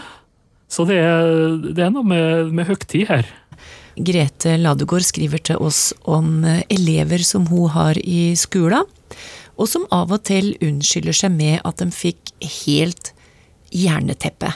Så 0.70 0.86
det 0.90 1.00
er, 1.00 1.30
det 1.72 1.88
er 1.88 1.94
noe 1.96 2.06
med, 2.06 2.52
med 2.54 2.68
høgtid 2.68 3.08
her. 3.10 3.32
Grete 4.00 4.54
Ladegård 4.60 5.04
skriver 5.04 5.42
til 5.44 5.60
oss 5.60 5.90
om 6.08 6.46
elever 6.70 7.24
som 7.26 7.48
hun 7.50 7.72
har 7.74 8.00
i 8.00 8.36
skolen, 8.40 8.86
og 9.60 9.68
som 9.68 9.88
av 9.92 10.14
og 10.16 10.24
til 10.30 10.54
unnskylder 10.64 11.16
seg 11.16 11.34
med 11.36 11.60
at 11.68 11.82
de 11.82 11.90
fikk 11.92 12.32
helt 12.64 13.12
jerneteppe. 13.76 14.54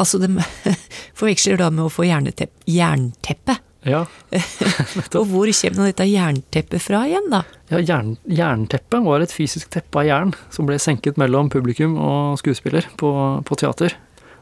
Altså, 0.00 0.18
de 0.22 0.30
forveksler 1.18 1.60
da 1.60 1.68
med 1.72 1.86
å 1.86 1.92
få 1.92 2.06
jernteppe. 2.08 3.58
Ja. 3.82 4.04
og 5.18 5.24
hvor 5.26 5.50
kommer 5.50 5.90
dette 5.90 6.06
jernteppet 6.06 6.84
fra 6.84 7.02
igjen, 7.08 7.26
da? 7.32 7.42
Ja, 7.72 7.80
jern, 7.82 8.14
Jernteppet 8.30 9.02
var 9.04 9.24
et 9.24 9.34
fysisk 9.34 9.72
teppe 9.74 10.02
av 10.02 10.06
jern 10.06 10.32
som 10.54 10.68
ble 10.68 10.78
senket 10.82 11.18
mellom 11.20 11.50
publikum 11.50 11.96
og 11.98 12.38
skuespiller 12.40 12.86
på, 13.00 13.10
på 13.42 13.58
teater. 13.58 13.96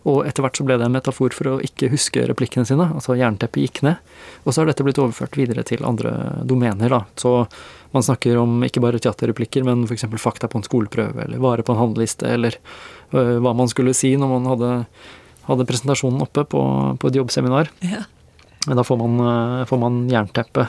Og 0.08 0.22
etter 0.24 0.44
hvert 0.44 0.56
så 0.56 0.64
ble 0.64 0.78
det 0.80 0.86
en 0.86 0.94
metafor 0.94 1.34
for 1.36 1.50
å 1.50 1.58
ikke 1.64 1.90
huske 1.92 2.22
replikkene 2.28 2.64
sine. 2.68 2.86
Altså 2.96 3.18
jernteppet 3.18 3.66
gikk 3.66 3.82
ned. 3.84 4.00
Og 4.44 4.54
så 4.54 4.62
har 4.62 4.70
dette 4.70 4.86
blitt 4.86 5.00
overført 5.02 5.36
videre 5.36 5.64
til 5.66 5.84
andre 5.84 6.14
domener. 6.48 6.88
da. 6.88 7.02
Så 7.20 7.44
man 7.92 8.06
snakker 8.06 8.38
om 8.40 8.62
ikke 8.64 8.80
bare 8.80 9.00
teaterreplikker, 9.02 9.66
men 9.66 9.84
f.eks. 9.84 10.06
fakta 10.22 10.48
på 10.48 10.60
en 10.60 10.64
skoleprøve, 10.64 11.26
eller 11.26 11.42
vare 11.42 11.66
på 11.66 11.74
en 11.74 11.82
handleliste, 11.82 12.28
eller 12.28 12.56
øh, 13.12 13.36
hva 13.42 13.52
man 13.56 13.68
skulle 13.68 13.96
si 13.98 14.14
når 14.16 14.30
man 14.30 14.48
hadde, 14.54 14.72
hadde 15.50 15.68
presentasjonen 15.68 16.24
oppe 16.24 16.46
på, 16.48 16.64
på 16.96 17.10
et 17.10 17.20
jobbseminar. 17.20 17.72
Ja. 17.84 18.06
Da 18.68 18.84
får 18.84 19.00
man, 19.00 19.20
øh, 19.20 19.66
får 19.68 19.84
man 19.84 20.02
jernteppe. 20.08 20.68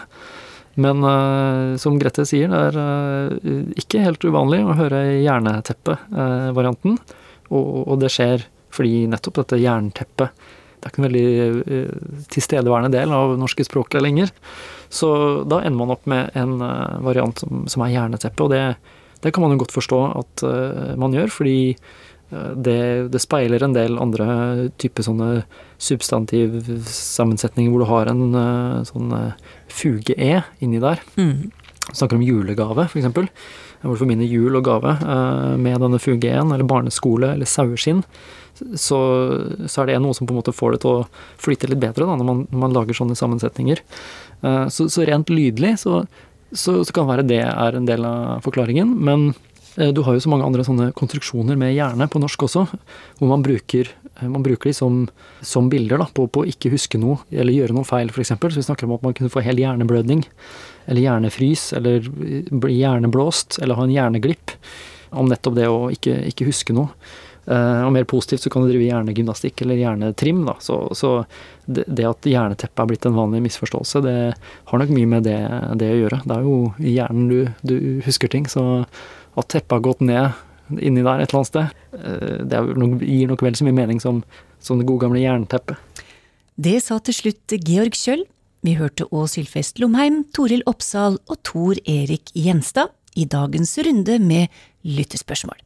Men 0.82 1.04
øh, 1.04 1.78
som 1.80 2.00
Grete 2.00 2.26
sier, 2.28 2.52
det 2.52 2.62
er 2.72 2.80
øh, 2.80 3.68
ikke 3.80 4.04
helt 4.04 4.24
uvanlig 4.24 4.64
å 4.64 4.76
høre 4.80 5.04
jerneteppe-varianten. 5.22 6.98
og, 7.52 7.88
og 7.88 8.00
det 8.02 8.12
skjer 8.12 8.48
fordi 8.74 9.06
nettopp 9.12 9.42
dette 9.44 9.62
jernteppet 9.62 10.44
det 10.82 10.90
er 10.90 10.94
ikke 10.96 11.02
en 11.04 11.06
veldig 11.06 11.28
uh, 11.62 12.24
tilstedeværende 12.34 12.90
del 12.96 13.12
av 13.14 13.36
norske 13.38 13.62
språket 13.68 14.02
lenger. 14.02 14.32
Så 14.90 15.12
da 15.46 15.62
ender 15.62 15.78
man 15.78 15.94
opp 15.94 16.08
med 16.10 16.34
en 16.38 16.56
uh, 16.58 16.98
variant 17.06 17.38
som, 17.38 17.68
som, 17.70 17.84
er 17.86 17.94
jerneteppe, 17.94 18.48
og 18.48 18.50
det, 18.50 18.64
det, 19.22 19.30
kan 19.30 19.46
man 19.46 19.54
jo 19.54 19.62
godt 19.62 19.76
forstå 19.78 20.00
at 20.24 20.46
uh, 20.48 20.96
man 21.02 21.14
gjør, 21.14 21.30
fordi 21.42 21.60
det, 22.32 23.12
det, 23.12 23.20
speiler 23.20 23.60
en 23.60 23.74
del 23.76 23.98
andre 24.00 24.26
typer 24.80 25.04
sånne 25.04 25.42
substantivsammensetninger 25.84 27.74
hvor 27.74 27.84
du 27.84 27.90
har 27.90 28.08
en 28.08 28.22
sånn 28.88 29.12
fuge-e 29.68 30.38
inni 30.64 30.80
der. 30.80 31.04
Mm. 31.20 31.52
Snakker 31.90 32.16
om 32.16 32.24
julegave, 32.24 32.86
f.eks. 32.88 33.36
Hvor 33.82 33.98
du 33.98 34.04
forbinder 34.04 34.30
jul 34.30 34.56
og 34.60 34.66
gave 34.68 34.94
med 35.58 35.82
denne 35.82 35.98
fugeen 35.98 36.52
eller 36.54 36.68
barneskole, 36.70 37.32
eller 37.34 37.50
saueskinn 37.50 38.04
så, 38.60 39.00
så, 39.66 39.82
er 39.82 39.92
det 39.92 40.00
noe 40.04 40.16
som 40.16 40.28
på 40.28 40.36
en 40.36 40.42
måte 40.42 40.56
får 40.56 40.76
det 40.76 40.82
til 40.84 40.98
å 41.00 41.06
flyte 41.42 41.70
litt 41.72 41.82
bedre 41.82 42.08
da, 42.08 42.18
når 42.20 42.28
man, 42.28 42.44
når 42.50 42.64
man 42.66 42.76
lager 42.76 42.98
sånne 42.98 43.18
sammensetninger. 43.18 43.82
Uh, 44.44 44.68
så, 44.74 44.88
så, 44.92 45.06
rent 45.08 45.32
lydlig 45.34 45.78
så, 45.82 46.04
så, 46.52 46.82
kan 46.92 47.06
det 47.06 47.14
være 47.14 47.30
det 47.30 47.42
er 47.48 47.78
en 47.78 47.88
del 47.90 48.06
av 48.08 48.44
forklaringen. 48.46 48.94
Men 49.02 49.32
uh, 49.32 49.90
du 49.96 50.04
har 50.06 50.18
jo 50.18 50.24
så 50.24 50.34
mange 50.34 50.48
andre 50.48 50.66
sånne 50.68 50.92
konstruksjoner 50.98 51.60
med 51.60 51.74
hjerne 51.76 52.10
på 52.12 52.22
norsk 52.22 52.48
også, 52.50 52.68
hvor 53.20 53.32
man 53.32 53.46
bruker, 53.46 53.90
man 54.22 54.46
bruker 54.46 54.72
de 54.72 54.78
som, 54.78 55.06
som 55.46 55.72
bilder 55.72 56.04
da, 56.04 56.10
på, 56.14 56.28
å 56.28 56.48
ikke 56.50 56.74
huske 56.74 57.02
noe 57.02 57.24
eller 57.32 57.56
gjøre 57.56 57.78
noe 57.78 57.88
feil, 57.88 58.14
f.eks. 58.14 58.36
Så 58.38 58.60
vi 58.60 58.68
snakker 58.68 58.90
om 58.90 58.98
at 59.00 59.08
man 59.08 59.18
kunne 59.18 59.34
få 59.34 59.44
hel 59.46 59.62
hjerneblødning, 59.64 60.26
eller 60.86 61.02
hjernefrys, 61.02 61.74
eller 61.78 62.08
bli 62.52 62.78
hjerneblåst, 62.80 63.60
eller 63.62 63.78
ha 63.80 63.84
en 63.88 63.94
hjerneglipp. 63.94 64.56
Om 65.12 65.28
nettopp 65.28 65.58
det 65.58 65.68
å 65.68 65.90
ikke, 65.92 66.16
ikke 66.32 66.48
huske 66.48 66.76
noe. 66.76 66.94
Uh, 67.50 67.82
og 67.88 67.96
mer 67.96 68.06
positivt 68.06 68.44
så 68.44 68.52
kan 68.54 68.62
du 68.62 68.70
drive 68.70 68.86
hjernegymnastikk 68.86 69.64
eller 69.64 69.80
hjernetrim. 69.80 70.44
Da. 70.46 70.56
Så, 70.62 70.78
så 70.98 71.24
det, 71.66 71.88
det, 71.88 72.06
at 72.06 72.30
hjerneteppet 72.30 72.84
er 72.84 72.92
blitt 72.92 73.08
en 73.10 73.18
vanlig 73.18 73.42
misforståelse, 73.48 74.04
det 74.06 74.16
har 74.70 74.82
nok 74.82 74.94
mye 74.94 75.10
med 75.10 75.26
det, 75.26 75.40
det 75.82 75.90
å 75.96 76.00
gjøre. 76.04 76.22
Det 76.28 76.38
er 76.38 76.46
jo 76.46 76.60
i 76.78 76.96
hjernen 77.00 77.32
du, 77.32 77.40
du, 77.66 77.76
husker 78.06 78.32
ting. 78.32 78.46
Så 78.52 78.64
at 78.86 79.50
teppet 79.50 79.74
har 79.74 79.86
gått 79.90 80.06
ned 80.06 80.78
inni 80.80 81.04
der 81.04 81.20
et 81.20 81.32
eller 81.32 81.42
annet 81.42 81.52
sted, 81.52 81.82
uh, 81.98 82.38
det 82.46 82.62
nok, 82.80 83.02
gir 83.04 83.34
nok 83.34 83.44
vel 83.48 83.58
så 83.58 83.68
mye 83.68 83.80
mening 83.82 84.04
som, 84.04 84.22
som 84.62 84.80
det 84.80 84.88
gode 84.90 85.08
gamle 85.08 85.24
jernteppet. 85.24 86.06
Det 86.62 86.78
sa 86.84 87.00
til 87.02 87.18
slutt 87.18 87.58
Georg 87.58 87.98
Kjøll. 87.98 88.28
Vi 88.62 88.76
hørte 88.78 89.08
Ås 89.10 89.34
Sylfest 89.34 89.80
Lomheim, 89.82 90.22
Toril 90.38 90.62
Oppsal 90.70 91.16
og 91.26 91.38
Tor 91.42 91.80
Erik 91.90 92.30
Gjenstad 92.38 92.94
i 93.18 93.26
dagens 93.26 93.74
runde 93.82 94.20
med 94.22 94.54
lyttespørsmål. 94.86 95.58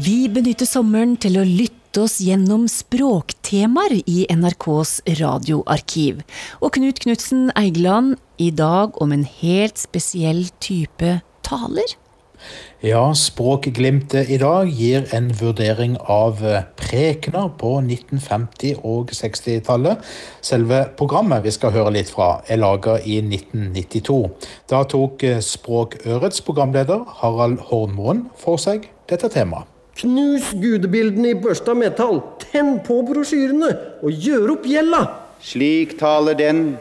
Vi 0.00 0.16
benytter 0.32 0.64
sommeren 0.64 1.18
til 1.20 1.36
å 1.36 1.44
lytte 1.44 2.06
oss 2.06 2.16
gjennom 2.24 2.64
språktemaer 3.50 4.02
i 4.06 4.26
NRKs 4.30 5.02
radioarkiv. 5.18 6.22
Og 6.60 6.72
Knut 6.72 7.00
Knutsen 7.00 7.50
Eigeland, 7.56 8.16
i 8.38 8.50
dag 8.50 8.94
om 9.02 9.12
en 9.12 9.24
helt 9.24 9.78
spesiell 9.78 10.48
type 10.60 11.20
taler. 11.42 11.96
Ja, 12.80 13.12
Språkglimtet 13.12 14.30
i 14.30 14.38
dag 14.38 14.70
gir 14.70 15.04
en 15.12 15.28
vurdering 15.34 15.98
av 16.08 16.38
prekener 16.76 17.50
på 17.58 17.80
1950- 17.82 18.78
og 18.84 19.10
60-tallet. 19.10 19.98
Selve 20.40 20.86
programmet 20.96 21.44
vi 21.44 21.50
skal 21.50 21.74
høre 21.74 21.92
litt 21.98 22.08
fra, 22.08 22.40
er 22.48 22.62
laga 22.62 23.00
i 23.04 23.18
1992. 23.20 24.30
Da 24.70 24.84
tok 24.84 25.26
Språkørets 25.42 26.40
programleder 26.40 27.04
Harald 27.20 27.60
Hornmoen 27.68 28.28
for 28.38 28.56
seg 28.56 28.88
dette 29.10 29.28
temaet. 29.28 29.68
Knus 30.00 30.54
gudebildene 30.56 31.34
i 31.34 31.36
børsta 31.36 31.74
metall, 31.76 32.22
tenn 32.50 32.78
på 32.86 33.00
brosjyrene 33.06 33.70
og 34.02 34.10
gjør 34.10 34.56
opp 34.56 34.66
gjelda! 34.68 35.02
Slik 35.40 35.96
taler 36.00 36.36
den 36.36 36.74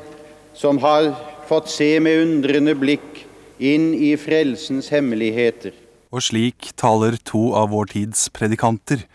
som 0.57 0.81
har 0.83 1.13
fått 1.47 1.69
se 1.71 1.93
med 2.03 2.25
undrende 2.25 2.75
blikk 2.77 3.23
inn 3.59 3.93
i 3.95 4.15
frelsens 4.19 4.89
hemmeligheter. 4.93 5.73
Og 6.09 6.23
slik 6.25 6.71
taler 6.79 7.19
to 7.23 7.51
av 7.57 7.69
vår 7.73 7.91
tids 7.93 8.27
predikanter, 8.33 9.05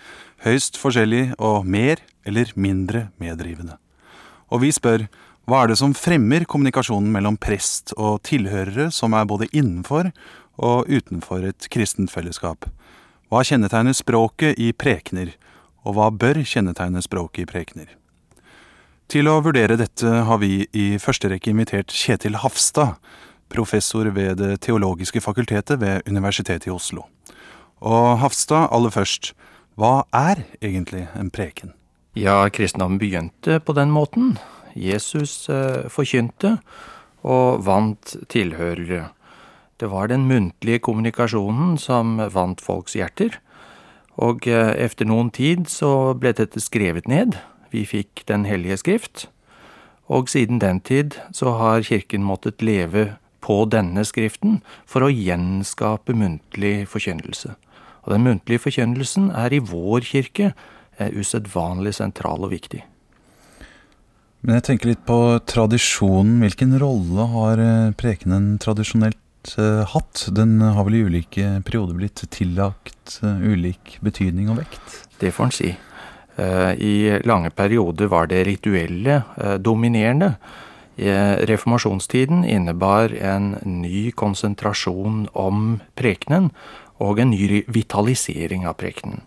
høyst 0.44 0.78
forskjellig 0.80 1.34
og 1.42 1.66
mer 1.66 2.00
eller 2.24 2.52
mindre 2.54 3.08
meddrivende. 3.20 3.76
Og 4.52 4.62
vi 4.64 4.70
spør, 4.72 5.06
hva 5.44 5.64
er 5.64 5.72
det 5.72 5.78
som 5.80 5.92
fremmer 5.96 6.46
kommunikasjonen 6.48 7.10
mellom 7.12 7.36
prest 7.36 7.92
og 7.98 8.22
tilhørere 8.24 8.88
som 8.94 9.12
er 9.16 9.28
både 9.28 9.50
innenfor 9.52 10.08
og 10.56 10.88
utenfor 10.88 11.44
et 11.50 11.68
kristent 11.72 12.12
fellesskap? 12.12 12.68
Hva 13.28 13.42
kjennetegner 13.44 13.96
språket 13.96 14.60
i 14.60 14.70
prekener, 14.72 15.34
og 15.84 15.96
hva 15.96 16.08
bør 16.10 16.40
kjennetegne 16.44 17.02
språket 17.04 17.44
i 17.44 17.50
prekener? 17.50 17.92
Til 19.12 19.28
å 19.28 19.40
vurdere 19.44 19.76
dette 19.76 20.08
har 20.26 20.40
vi 20.40 20.64
i 20.72 20.94
første 20.98 21.28
rekke 21.28 21.52
invitert 21.52 21.92
Kjetil 21.92 22.38
Hafstad, 22.40 22.96
professor 23.52 24.08
ved 24.16 24.40
Det 24.40 24.56
teologiske 24.64 25.20
fakultetet 25.20 25.80
ved 25.80 26.08
Universitetet 26.08 26.66
i 26.66 26.72
Oslo. 26.72 27.04
Og 27.84 28.18
Hafstad, 28.22 28.70
aller 28.72 28.90
først, 28.90 29.34
Hva 29.76 30.04
er 30.14 30.44
egentlig 30.62 31.08
en 31.18 31.32
preken? 31.34 31.72
Ja, 32.14 32.46
kristendommen 32.48 33.00
begynte 33.02 33.58
på 33.58 33.74
den 33.74 33.90
måten. 33.90 34.36
Jesus 34.74 35.48
eh, 35.50 35.90
forkynte 35.90 36.60
og 37.26 37.64
vant 37.66 38.14
tilhørere. 38.30 39.08
Det 39.82 39.90
var 39.90 40.06
den 40.06 40.28
muntlige 40.30 40.78
kommunikasjonen 40.78 41.74
som 41.78 42.20
vant 42.30 42.62
folks 42.62 42.94
hjerter. 42.94 43.40
Og 44.16 44.46
etter 44.46 44.76
efter 44.78 45.08
noen 45.08 45.30
tid 45.34 45.66
så 45.68 46.14
ble 46.14 46.32
dette 46.32 46.60
skrevet 46.62 47.08
ned. 47.08 47.34
Vi 47.70 47.84
fikk 47.84 48.24
Den 48.28 48.44
hellige 48.44 48.76
skrift. 48.76 49.28
Og 50.06 50.28
siden 50.28 50.60
den 50.60 50.80
tid 50.80 51.16
så 51.32 51.56
har 51.58 51.82
kirken 51.82 52.22
måttet 52.22 52.62
leve 52.62 53.16
på 53.40 53.64
denne 53.64 54.04
skriften 54.04 54.62
for 54.86 55.04
å 55.04 55.12
gjenskape 55.12 56.12
muntlig 56.12 56.86
forkynnelse. 56.88 57.54
Og 58.04 58.12
den 58.12 58.24
muntlige 58.24 58.60
forkynnelsen 58.60 59.30
er 59.32 59.52
i 59.52 59.64
vår 59.64 60.04
kirke 60.04 60.52
usedvanlig 61.00 61.94
sentral 61.96 62.44
og 62.44 62.52
viktig. 62.52 62.84
Men 64.44 64.58
jeg 64.58 64.66
tenker 64.68 64.90
litt 64.92 65.04
på 65.08 65.18
tradisjonen. 65.48 66.36
Hvilken 66.44 66.76
rolle 66.80 67.24
har 67.32 67.60
eh, 67.64 67.94
prekenen 67.96 68.58
tradisjonelt 68.60 69.16
eh, 69.58 69.82
hatt? 69.92 70.26
Den 70.34 70.60
har 70.60 70.86
vel 70.86 70.98
i 70.98 71.04
ulike 71.06 71.48
perioder 71.66 71.98
blitt 71.98 72.22
tillagt 72.34 73.18
eh, 73.22 73.42
ulik 73.44 73.98
betydning 74.04 74.52
og 74.52 74.62
vekt? 74.62 75.00
Det 75.20 75.32
får 75.34 75.50
en 75.50 75.58
si. 75.62 75.74
I 76.34 77.20
lange 77.22 77.52
perioder 77.54 78.08
var 78.10 78.26
det 78.26 78.40
rituelle 78.48 79.20
dominerende. 79.62 80.32
Reformasjonstiden 80.98 82.40
innebar 82.42 83.14
en 83.14 83.52
ny 83.62 84.10
konsentrasjon 84.18 85.28
om 85.38 85.60
prekenen 85.94 86.48
og 86.98 87.22
en 87.22 87.30
ny 87.30 87.62
vitalisering 87.70 88.66
av 88.66 88.74
prekenen. 88.82 89.22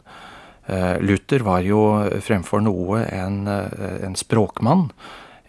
Eh, 0.68 1.00
Luther 1.00 1.46
var 1.48 1.64
jo 1.64 1.80
fremfor 2.24 2.62
noe 2.64 3.06
en, 3.06 3.48
eh, 3.48 4.04
en 4.04 4.16
språkmann. 4.16 4.90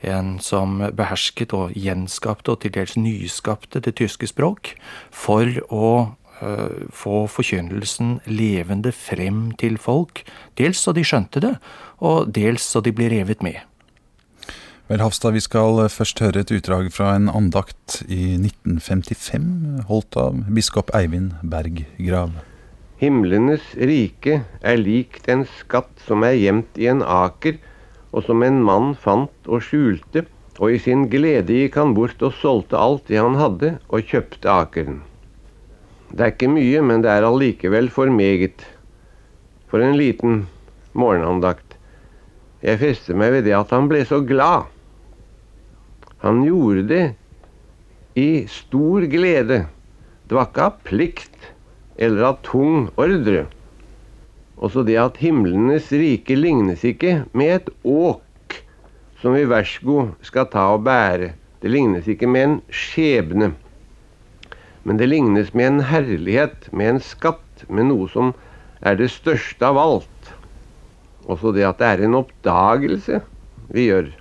En 0.06 0.36
som 0.42 0.78
behersket 0.94 1.54
og 1.56 1.74
gjenskapte 1.74 2.54
og 2.54 2.62
til 2.62 2.74
dels 2.76 2.94
nyskapte 2.98 3.82
det 3.82 3.96
tyske 3.98 4.28
språk 4.30 4.74
for 5.10 5.50
å 5.74 5.88
uh, 6.42 6.84
få 6.94 7.24
forkynnelsen 7.26 8.20
levende 8.30 8.92
frem 8.94 9.48
til 9.58 9.78
folk. 9.78 10.22
Dels 10.58 10.84
så 10.84 10.94
de 10.94 11.02
skjønte 11.06 11.42
det, 11.42 11.56
og 11.98 12.30
dels 12.30 12.62
så 12.62 12.84
de 12.84 12.94
ble 12.94 13.10
revet 13.10 13.42
med. 13.42 13.58
Vel, 14.88 15.02
Hafstad, 15.04 15.34
vi 15.36 15.42
skal 15.44 15.82
først 15.92 16.22
høre 16.24 16.40
et 16.40 16.52
utdrag 16.54 16.86
fra 16.94 17.10
en 17.18 17.26
andakt 17.28 17.98
i 18.08 18.38
1955, 18.38 19.82
holdt 19.90 20.16
av 20.16 20.38
biskop 20.48 20.94
Eivind 20.96 21.34
Berggrav. 21.44 22.38
Himlenes 22.98 23.66
rike 23.76 24.40
er 24.64 24.80
likt 24.80 25.28
en 25.28 25.44
skatt 25.58 25.92
som 26.06 26.24
er 26.24 26.38
gjemt 26.40 26.80
i 26.80 26.88
en 26.88 27.04
aker, 27.04 27.60
og 28.12 28.24
som 28.24 28.42
en 28.42 28.62
mann 28.64 28.94
fant 28.96 29.50
og 29.50 29.62
skjulte, 29.66 30.24
og 30.58 30.74
i 30.74 30.80
sin 30.82 31.06
glede 31.12 31.54
gikk 31.54 31.76
han 31.78 31.94
bort 31.94 32.22
og 32.24 32.34
solgte 32.40 32.78
alt 32.80 33.06
det 33.10 33.20
han 33.20 33.36
hadde, 33.38 33.76
og 33.88 34.08
kjøpte 34.10 34.50
akeren. 34.50 35.02
Det 36.10 36.24
er 36.24 36.32
ikke 36.32 36.50
mye, 36.50 36.80
men 36.82 37.04
det 37.04 37.12
er 37.12 37.26
allikevel 37.28 37.90
for 37.92 38.10
meget. 38.10 38.64
For 39.68 39.84
en 39.84 39.98
liten 40.00 40.46
morgenandakt. 40.96 41.76
Jeg 42.64 42.80
fester 42.80 43.18
meg 43.18 43.36
ved 43.36 43.44
det 43.46 43.54
at 43.54 43.70
han 43.74 43.90
ble 43.90 44.00
så 44.08 44.22
glad. 44.26 44.66
Han 46.24 46.40
gjorde 46.42 46.86
det 46.88 47.04
i 48.18 48.48
stor 48.50 49.04
glede. 49.10 49.66
Det 50.26 50.34
var 50.34 50.48
ikke 50.48 50.64
av 50.64 50.80
plikt 50.88 51.52
eller 52.00 52.32
av 52.32 52.40
tung 52.46 52.88
ordre. 52.98 53.44
Også 54.58 54.82
det 54.82 54.96
at 54.98 55.20
himlenes 55.22 55.92
rike 55.94 56.34
lignes 56.34 56.82
ikke 56.86 57.22
med 57.32 57.54
et 57.60 57.70
åk 57.86 58.56
som 59.22 59.34
vi 59.34 59.44
vær 59.50 59.66
skal 60.22 60.48
ta 60.50 60.64
og 60.74 60.84
bære. 60.86 61.32
Det 61.62 61.70
lignes 61.70 62.06
ikke 62.10 62.26
med 62.30 62.44
en 62.44 62.56
skjebne. 62.70 63.52
Men 64.82 64.98
det 64.98 65.08
lignes 65.10 65.54
med 65.54 65.66
en 65.66 65.80
herlighet, 65.90 66.68
med 66.72 66.94
en 66.94 67.00
skatt, 67.02 67.64
med 67.68 67.90
noe 67.90 68.06
som 68.10 68.32
er 68.80 68.98
det 68.98 69.10
største 69.10 69.66
av 69.66 69.78
alt. 69.78 70.30
Også 71.26 71.52
det 71.54 71.66
at 71.66 71.82
det 71.82 71.88
er 71.88 72.04
en 72.06 72.18
oppdagelse 72.18 73.20
vi 73.74 73.88
gjør. 73.90 74.12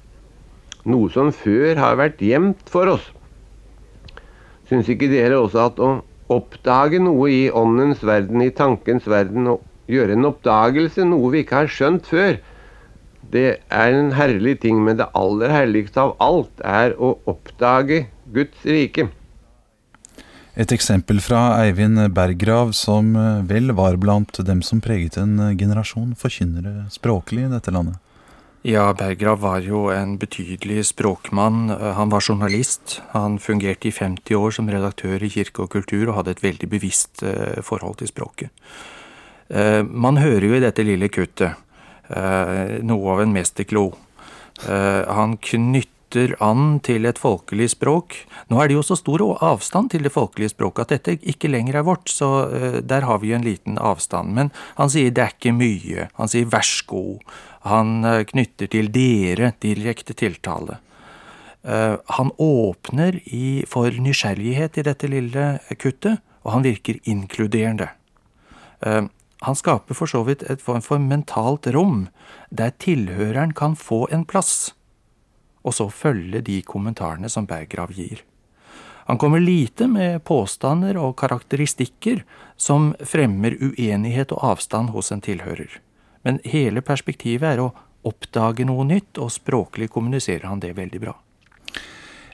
Noe 0.87 1.11
som 1.13 1.31
før 1.35 1.77
har 1.79 1.97
vært 1.99 2.21
gjemt 2.23 2.69
for 2.71 2.89
oss. 2.97 3.05
Syns 4.67 4.89
ikke 4.91 5.09
dere 5.11 5.37
også 5.39 5.69
at 5.69 5.79
å 5.79 5.91
oppdage 6.33 6.99
noe 6.99 7.29
i 7.31 7.43
åndens 7.53 8.01
verden, 8.03 8.41
i 8.43 8.51
tankens 8.51 9.07
verden, 9.07 9.47
og 9.47 9.63
gjøre 9.91 10.17
en 10.17 10.29
oppdagelse, 10.29 11.05
noe 11.07 11.31
vi 11.33 11.43
ikke 11.43 11.63
har 11.63 11.71
skjønt 11.71 12.07
før. 12.09 12.39
Det 13.31 13.47
er 13.67 13.95
en 13.95 14.13
herlig 14.15 14.59
ting, 14.63 14.79
men 14.83 14.99
det 14.99 15.09
aller 15.17 15.51
herligste 15.51 16.03
av 16.03 16.15
alt 16.23 16.63
er 16.63 16.95
å 16.95 17.17
oppdage 17.27 18.05
Guds 18.33 18.67
rike. 18.67 19.09
Et 20.57 20.71
eksempel 20.73 21.19
fra 21.21 21.59
Eivind 21.61 21.99
Berggrav, 22.17 22.71
som 22.73 23.11
eh, 23.13 23.43
vel 23.45 23.75
var 23.77 23.99
blant 24.01 24.39
dem 24.47 24.63
som 24.65 24.81
preget 24.81 25.19
en 25.21 25.37
generasjon 25.59 26.15
forkynnere 26.17 26.87
språklig 26.89 27.45
i 27.45 27.51
dette 27.51 27.73
landet. 27.75 27.99
Ja, 28.65 28.89
Berggrav 28.97 29.39
var 29.39 29.61
jo 29.61 29.85
en 29.93 30.17
betydelig 30.17 30.87
språkmann. 30.89 31.69
Eh, 31.69 31.93
han 31.93 32.09
var 32.09 32.25
journalist. 32.25 33.01
Han 33.13 33.37
fungerte 33.39 33.87
i 33.87 33.93
50 33.93 34.35
år 34.35 34.51
som 34.57 34.69
redaktør 34.71 35.21
i 35.23 35.29
Kirke 35.29 35.67
og 35.67 35.71
kultur 35.71 36.09
og 36.09 36.17
hadde 36.17 36.33
et 36.33 36.43
veldig 36.43 36.69
bevisst 36.73 37.23
eh, 37.23 37.61
forhold 37.61 38.01
til 38.01 38.09
språket. 38.09 38.49
Eh, 39.49 39.83
man 39.83 40.19
hører 40.21 40.47
jo 40.47 40.57
i 40.57 40.63
dette 40.63 40.85
lille 40.87 41.11
kuttet 41.13 41.63
noe 42.07 43.07
av 43.11 43.19
en 43.19 43.33
mesterklo. 43.35 43.81
Han 44.63 45.33
knytter 45.43 46.37
an 46.39 46.77
til 46.79 47.03
et 47.03 47.19
folkelig 47.19 47.65
språk. 47.73 48.15
Nå 48.47 48.61
er 48.63 48.69
det 48.69 48.77
jo 48.77 48.83
så 48.87 48.95
stor 48.95 49.25
avstand 49.43 49.91
til 49.91 50.07
det 50.07 50.13
folkelige 50.15 50.53
språket 50.53 50.85
at 50.85 50.93
dette 50.93 51.17
ikke 51.33 51.51
lenger 51.51 51.81
er 51.81 51.83
vårt, 51.83 52.07
så 52.07 52.47
der 52.79 53.03
har 53.09 53.19
vi 53.19 53.33
jo 53.33 53.35
en 53.41 53.43
liten 53.43 53.75
avstand. 53.75 54.31
Men 54.39 54.53
han 54.79 54.93
sier 54.93 55.11
det 55.11 55.25
er 55.25 55.35
ikke 55.35 55.57
mye. 55.59 56.07
Han 56.15 56.31
sier 56.31 56.47
vær 56.47 56.63
så 56.63 56.87
god. 56.93 57.27
Han 57.67 58.05
eh, 58.05 58.23
knytter 58.27 58.69
til 58.71 58.91
dere 58.93 59.51
direkte 59.63 60.15
tiltale. 60.17 60.79
Eh, 61.63 61.95
han 62.19 62.31
åpner 62.37 63.19
i, 63.25 63.63
for 63.67 63.91
nysgjerrighet 63.91 64.79
i 64.79 64.87
dette 64.87 65.11
lille 65.11 65.49
kuttet, 65.75 66.23
og 66.45 66.55
han 66.55 66.67
virker 66.67 67.01
inkluderende. 67.03 67.91
Han 69.45 69.55
skaper 69.55 69.93
for 69.97 70.09
så 70.09 70.23
vidt 70.25 70.43
et 70.49 70.61
form 70.63 70.81
for 70.81 71.01
mentalt 71.01 71.67
rom, 71.75 72.07
der 72.49 72.73
tilhøreren 72.81 73.53
kan 73.53 73.75
få 73.77 74.07
en 74.11 74.25
plass, 74.25 74.73
og 75.61 75.75
så 75.77 75.89
følge 75.93 76.41
de 76.41 76.61
kommentarene 76.65 77.29
som 77.29 77.45
Berggrav 77.45 77.93
gir. 77.93 78.23
Han 79.07 79.17
kommer 79.17 79.39
lite 79.39 79.87
med 79.87 80.23
påstander 80.27 80.97
og 80.99 81.15
karakteristikker 81.19 82.25
som 82.59 82.89
fremmer 82.99 83.55
uenighet 83.61 84.33
og 84.35 84.43
avstand 84.43 84.91
hos 84.91 85.13
en 85.15 85.23
tilhører. 85.23 85.79
Men 86.27 86.41
hele 86.43 86.83
perspektivet 86.83 87.53
er 87.53 87.61
å 87.63 87.69
oppdage 88.07 88.65
noe 88.67 88.83
nytt, 88.87 89.15
og 89.15 89.31
språklig 89.31 89.87
kommuniserer 89.93 90.49
han 90.49 90.59
det 90.59 90.73
veldig 90.75 90.99
bra. 90.99 91.13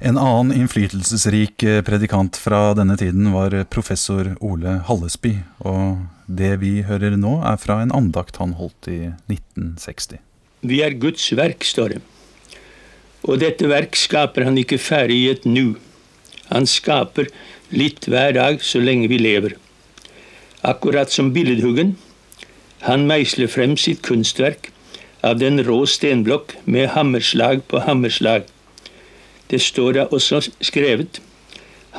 En 0.03 0.17
annen 0.19 0.51
innflytelsesrik 0.57 1.63
eh, 1.63 1.79
predikant 1.87 2.35
fra 2.35 2.73
denne 2.75 2.97
tiden 2.99 3.29
var 3.31 3.53
professor 3.71 4.33
Ole 4.43 4.81
Hallesby, 4.89 5.37
og 5.63 6.01
det 6.27 6.57
vi 6.59 6.81
hører 6.83 7.15
nå 7.15 7.37
er 7.47 7.55
fra 7.61 7.77
en 7.79 7.93
andakt 7.95 8.41
han 8.41 8.57
holdt 8.59 8.89
i 8.91 8.97
1960. 9.31 10.19
Vi 10.67 10.81
er 10.83 10.97
Guds 10.99 11.29
verk, 11.39 11.63
står 11.63 11.95
det. 11.95 12.01
Og 13.23 13.39
dette 13.39 13.69
verk 13.71 13.95
skaper 13.95 14.43
han 14.43 14.59
ikke 14.59 14.81
ferdig 14.81 15.21
i 15.21 15.29
et 15.31 15.47
nu. 15.47 15.77
Han 16.51 16.67
skaper 16.67 17.31
litt 17.71 18.09
hver 18.11 18.35
dag 18.35 18.59
så 18.59 18.83
lenge 18.83 19.07
vi 19.07 19.21
lever. 19.23 19.55
Akkurat 20.67 21.15
som 21.15 21.31
billedhuggen 21.31 21.95
han 22.83 23.07
meisler 23.07 23.47
frem 23.47 23.77
sitt 23.79 24.03
kunstverk 24.03 24.67
av 25.23 25.39
den 25.39 25.63
rå 25.63 25.85
stenblokk 25.87 26.57
med 26.67 26.91
hammerslag 26.91 27.63
på 27.71 27.85
hammerslag. 27.87 28.51
Det 29.53 29.59
står 29.61 29.91
da 29.93 30.03
også 30.09 30.39
skrevet 30.65 31.19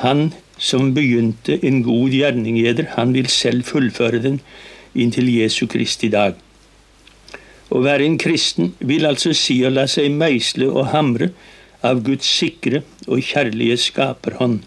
Han 0.03 0.33
som 0.59 0.89
begynte 0.95 1.55
en 1.63 1.81
god 1.83 2.11
gjerning 2.11 2.57
i 2.59 2.65
eder, 2.67 2.89
han 2.95 3.13
vil 3.15 3.29
selv 3.31 3.63
fullføre 3.63 4.19
den 4.23 4.41
inntil 4.95 5.29
Jesu 5.31 5.65
Kristi 5.71 6.09
dag. 6.11 6.35
Å 7.71 7.79
være 7.83 8.05
en 8.07 8.17
kristen 8.19 8.73
vil 8.79 9.07
altså 9.07 9.31
si 9.35 9.61
å 9.63 9.71
la 9.71 9.85
seg 9.91 10.11
meisle 10.11 10.67
og 10.67 10.91
hamre 10.91 11.29
av 11.83 12.01
Guds 12.07 12.27
sikre 12.27 12.81
og 13.07 13.23
kjærlige 13.23 13.77
skaperhånd. 13.85 14.59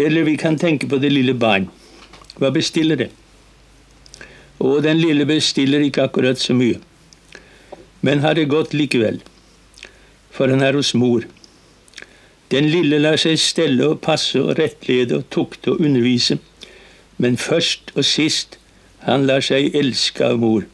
Eller 0.00 0.24
vi 0.28 0.36
kan 0.40 0.56
tenke 0.60 0.88
på 0.88 1.00
det 1.02 1.12
lille 1.12 1.34
barn. 1.36 1.68
Hva 2.40 2.52
bestiller 2.54 2.96
det? 2.96 3.10
Og 4.60 4.80
den 4.84 5.00
lille 5.00 5.28
bestiller 5.28 5.84
ikke 5.84 6.08
akkurat 6.08 6.40
så 6.40 6.56
mye. 6.56 6.80
Men 8.00 8.24
har 8.24 8.40
det 8.40 8.48
godt 8.52 8.72
likevel, 8.76 9.20
for 10.32 10.48
han 10.48 10.64
er 10.64 10.80
hos 10.80 10.94
mor. 10.96 11.28
Den 12.50 12.66
lille 12.70 12.98
lar 12.98 13.18
seg 13.20 13.38
stelle 13.38 13.92
og 13.92 14.00
passe 14.02 14.40
og 14.42 14.56
rettlede 14.58 15.20
og 15.20 15.28
tukte 15.30 15.74
og 15.74 15.84
undervise, 15.86 16.38
men 17.18 17.36
først 17.38 17.92
og 17.94 18.04
sist 18.04 18.58
han 19.06 19.26
lar 19.28 19.44
seg 19.44 19.74
elske 19.76 20.24
av 20.26 20.40
mor. 20.42 20.66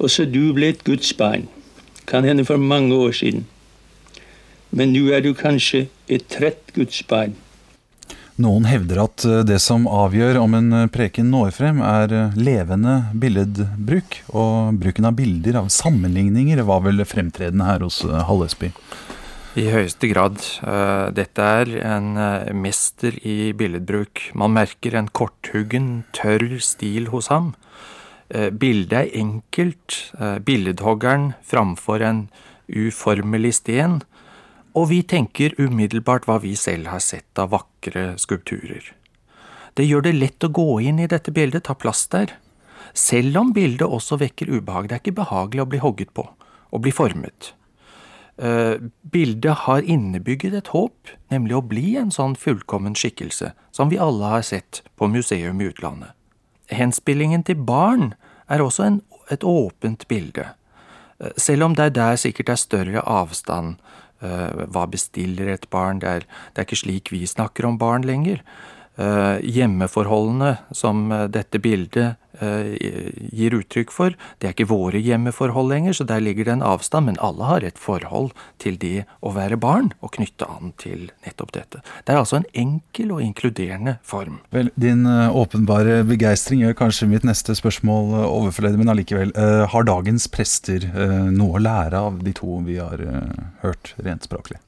Også 0.00 0.26
du 0.28 0.52
ble 0.56 0.72
et 0.74 0.84
Guds 0.84 1.12
barn, 1.16 1.48
kan 2.06 2.24
hende 2.28 2.44
for 2.44 2.60
mange 2.60 2.94
år 2.94 3.16
siden. 3.16 3.46
Men 4.70 4.92
nå 4.94 5.08
er 5.14 5.24
du 5.24 5.32
kanskje 5.34 5.88
et 6.08 6.28
trett 6.30 6.74
Guds 6.76 7.02
barn. 7.08 7.34
Noen 8.40 8.64
hevder 8.64 9.02
at 9.02 9.24
eh, 9.28 9.42
det 9.44 9.58
som 9.60 9.84
avgjør 9.90 10.38
om 10.40 10.54
en 10.56 10.72
eh, 10.76 10.88
preken 10.92 11.28
når 11.32 11.52
frem, 11.52 11.82
er 11.84 12.14
eh, 12.14 12.38
levende 12.40 12.94
billedbruk. 13.20 14.20
Og 14.32 14.78
bruken 14.80 15.08
av 15.10 15.18
bilder, 15.18 15.58
av 15.60 15.68
sammenligninger, 15.74 16.62
var 16.64 16.86
vel 16.86 17.04
fremtredende 17.04 17.68
her 17.68 17.84
hos 17.84 18.00
Hallesby? 18.30 18.72
I 19.58 19.66
høyeste 19.66 20.06
grad. 20.12 20.38
Dette 21.16 21.46
er 21.62 21.72
en 21.82 22.12
mester 22.54 23.16
i 23.26 23.50
billedbruk. 23.56 24.28
Man 24.38 24.54
merker 24.54 24.94
en 24.94 25.10
korthuggen, 25.10 26.04
tørr 26.14 26.60
stil 26.62 27.08
hos 27.10 27.32
ham. 27.32 27.54
Bildet 28.30 28.94
er 28.94 29.10
enkelt. 29.18 30.12
Billedhoggeren 30.46 31.32
framfor 31.42 32.04
en 32.06 32.28
uformelig 32.70 33.56
sten 33.58 33.98
og 34.78 34.90
vi 34.90 35.00
tenker 35.02 35.56
umiddelbart 35.58 36.28
hva 36.28 36.38
vi 36.42 36.54
selv 36.58 36.90
har 36.92 37.02
sett 37.02 37.38
av 37.42 37.50
vakre 37.54 38.14
skulpturer. 38.20 38.92
Det 39.74 39.86
gjør 39.86 40.06
det 40.06 40.16
lett 40.18 40.46
å 40.46 40.52
gå 40.54 40.80
inn 40.86 41.00
i 41.02 41.08
dette 41.10 41.32
bildet, 41.34 41.64
ta 41.66 41.74
plass 41.74 42.06
der, 42.12 42.36
selv 42.94 43.38
om 43.38 43.52
bildet 43.54 43.86
også 43.86 44.18
vekker 44.20 44.50
ubehag. 44.50 44.88
Det 44.88 44.96
er 44.96 45.02
ikke 45.02 45.20
behagelig 45.22 45.64
å 45.64 45.70
bli 45.70 45.82
hogget 45.82 46.12
på, 46.14 46.26
og 46.70 46.84
bli 46.84 46.94
formet. 46.94 47.52
Uh, 48.40 48.88
bildet 49.12 49.66
har 49.66 49.84
innebygget 49.84 50.54
et 50.56 50.70
håp, 50.72 51.12
nemlig 51.28 51.58
å 51.58 51.64
bli 51.66 51.96
en 52.00 52.12
sånn 52.14 52.38
fullkommen 52.40 52.96
skikkelse 52.96 53.52
som 53.76 53.92
vi 53.92 54.00
alle 54.00 54.30
har 54.32 54.46
sett 54.46 54.80
på 54.96 55.10
museum 55.12 55.60
i 55.60 55.68
utlandet. 55.68 56.16
Henspillingen 56.72 57.44
til 57.44 57.60
barn 57.68 58.14
er 58.48 58.62
også 58.64 58.86
en, 58.86 59.00
et 59.28 59.44
åpent 59.44 60.06
bilde, 60.08 60.46
uh, 61.20 61.34
selv 61.36 61.68
om 61.68 61.76
det 61.76 61.92
der 62.00 62.16
sikkert 62.20 62.54
er 62.54 62.64
større 62.64 63.04
avstand 63.04 63.76
Eh, 64.20 64.64
hva 64.68 64.84
bestiller 64.90 65.48
et 65.48 65.64
barn? 65.72 66.00
Det 66.02 66.08
er, 66.08 66.26
det 66.52 66.60
er, 66.60 66.66
ikke 66.68 66.82
slik 66.82 67.12
vi 67.12 67.22
snakker 67.28 67.64
om 67.64 67.78
barn 67.80 68.04
lenger. 68.04 68.42
Eh, 69.00 69.38
hjemmeforholdene 69.42 70.56
som 70.76 71.12
eh, 71.12 71.28
dette 71.32 71.58
bildet 71.58 72.16
gir 72.40 73.52
uttrykk 73.52 73.90
for, 73.92 74.14
det 74.40 74.46
er 74.48 74.54
ikke 74.54 74.70
våre 74.70 74.96
hjemmeforhold 75.04 75.66
lenger, 75.68 75.92
så 75.98 76.06
der 76.08 76.22
ligger 76.24 76.46
det 76.46 76.54
en 76.54 76.62
avstand, 76.64 77.10
men 77.10 77.18
alle 77.20 77.44
har 77.44 77.66
et 77.68 77.76
forhold 77.76 78.30
til 78.62 78.78
det 78.80 79.02
å 79.20 79.34
være 79.36 79.58
barn 79.60 79.90
og 80.00 80.14
knytte 80.14 80.48
an 80.48 80.70
til 80.80 81.10
nettopp 81.26 81.52
dette. 81.52 81.82
Det 82.06 82.14
er 82.14 82.22
altså 82.22 82.38
en 82.38 82.46
enkel 82.62 83.12
og 83.12 83.20
inkluderende 83.26 83.98
form. 84.00 84.38
Vel, 84.56 84.72
Din 84.80 85.04
åpenbare 85.04 85.98
begeistring 86.08 86.64
gjør 86.64 86.78
kanskje 86.80 87.10
mitt 87.12 87.28
neste 87.28 87.58
spørsmål 87.58 88.16
overflødig, 88.22 88.80
men 88.80 88.94
allikevel. 88.94 89.36
Har 89.74 89.90
dagens 89.90 90.30
prester 90.32 90.88
noe 91.28 91.60
å 91.60 91.64
lære 91.66 92.00
av 92.08 92.24
de 92.24 92.32
to 92.40 92.62
vi 92.64 92.80
har 92.80 93.04
hørt 93.60 93.92
rent 94.00 94.24
språklig? 94.24 94.62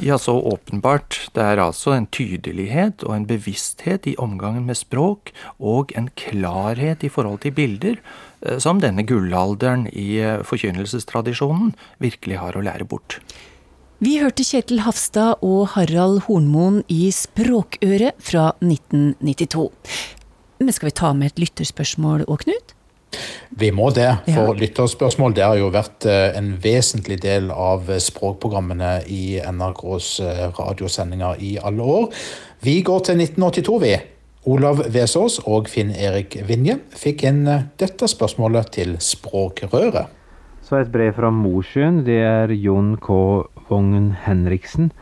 Ja, 0.00 0.18
så 0.18 0.34
åpenbart. 0.40 1.30
Det 1.32 1.40
er 1.40 1.60
altså 1.62 1.94
en 1.96 2.06
tydelighet 2.12 3.00
og 3.06 3.14
en 3.14 3.24
bevissthet 3.28 4.04
i 4.10 4.12
omgangen 4.20 4.66
med 4.68 4.76
språk, 4.76 5.32
og 5.56 5.94
en 5.96 6.10
klarhet 6.20 7.04
i 7.06 7.08
forhold 7.08 7.40
til 7.46 7.54
bilder, 7.56 7.96
eh, 8.44 8.58
som 8.60 8.82
denne 8.84 9.06
gullalderen 9.08 9.86
i 9.88 10.20
eh, 10.20 10.42
forkynnelsestradisjonen 10.44 11.72
virkelig 12.04 12.42
har 12.42 12.58
å 12.58 12.64
lære 12.66 12.84
bort. 12.84 13.22
Vi 14.04 14.18
hørte 14.20 14.44
Kjetil 14.44 14.84
Hafstad 14.84 15.40
og 15.40 15.72
Harald 15.72 16.26
Hornmoen 16.26 16.82
i 16.92 17.08
Språkøret 17.08 18.20
fra 18.20 18.50
1992. 18.60 19.70
Men 20.60 20.76
skal 20.76 20.90
vi 20.90 20.98
ta 21.00 21.14
med 21.16 21.32
et 21.32 21.46
lytterspørsmål 21.46 22.28
òg, 22.28 22.44
Knut? 22.44 22.75
Vi 23.56 23.70
må 23.72 23.90
det, 23.94 24.08
for 24.26 24.50
ja. 24.50 24.56
lytterspørsmål 24.60 25.34
det 25.36 25.44
har 25.46 25.56
jo 25.56 25.70
vært 25.72 26.04
eh, 26.10 26.34
en 26.36 26.50
vesentlig 26.62 27.20
del 27.22 27.48
av 27.54 27.88
eh, 27.88 28.00
språkprogrammene 28.02 28.98
i 29.12 29.38
NRKs 29.40 30.08
eh, 30.24 30.42
radiosendinger 30.58 31.40
i 31.40 31.54
alle 31.62 31.86
år. 31.96 32.10
Vi 32.66 32.80
går 32.84 33.06
til 33.08 33.22
1982, 33.22 33.78
vi. 33.84 33.94
Olav 34.46 34.82
Vesaas 34.94 35.38
og 35.50 35.70
Finn 35.72 35.90
Erik 35.90 36.36
Vinje 36.46 36.76
fikk 36.94 37.24
inn 37.26 37.42
dette 37.80 38.06
spørsmålet 38.10 38.70
til 38.76 38.94
Språkrøret. 39.02 40.12
Så 40.66 40.80
et 40.80 40.90
brev 40.92 41.14
fra 41.16 41.32
Mosjøen. 41.34 42.04
Det 42.06 42.20
er 42.22 42.52
Jon 42.54 42.94
K. 43.02 43.16
Vogn 43.70 44.12
Henriksen 44.26 44.92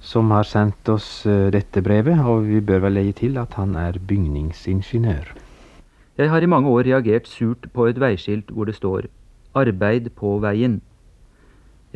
som 0.00 0.32
har 0.32 0.48
sendt 0.48 0.88
oss 0.88 1.22
dette 1.52 1.82
brevet, 1.84 2.20
og 2.24 2.46
vi 2.48 2.62
bør 2.64 2.86
vel 2.86 2.96
legge 2.96 3.18
til 3.20 3.36
at 3.40 3.52
han 3.60 3.76
er 3.76 4.00
bygningsingeniør. 4.00 5.34
Jeg 6.20 6.28
har 6.28 6.44
i 6.44 6.48
mange 6.52 6.68
år 6.68 6.84
reagert 6.84 7.28
surt 7.32 7.62
på 7.72 7.86
et 7.88 7.96
veiskilt 7.96 8.50
hvor 8.52 8.68
det 8.68 8.74
står 8.76 9.06
Arbeid 9.56 10.10
på 10.18 10.34
veien. 10.42 10.74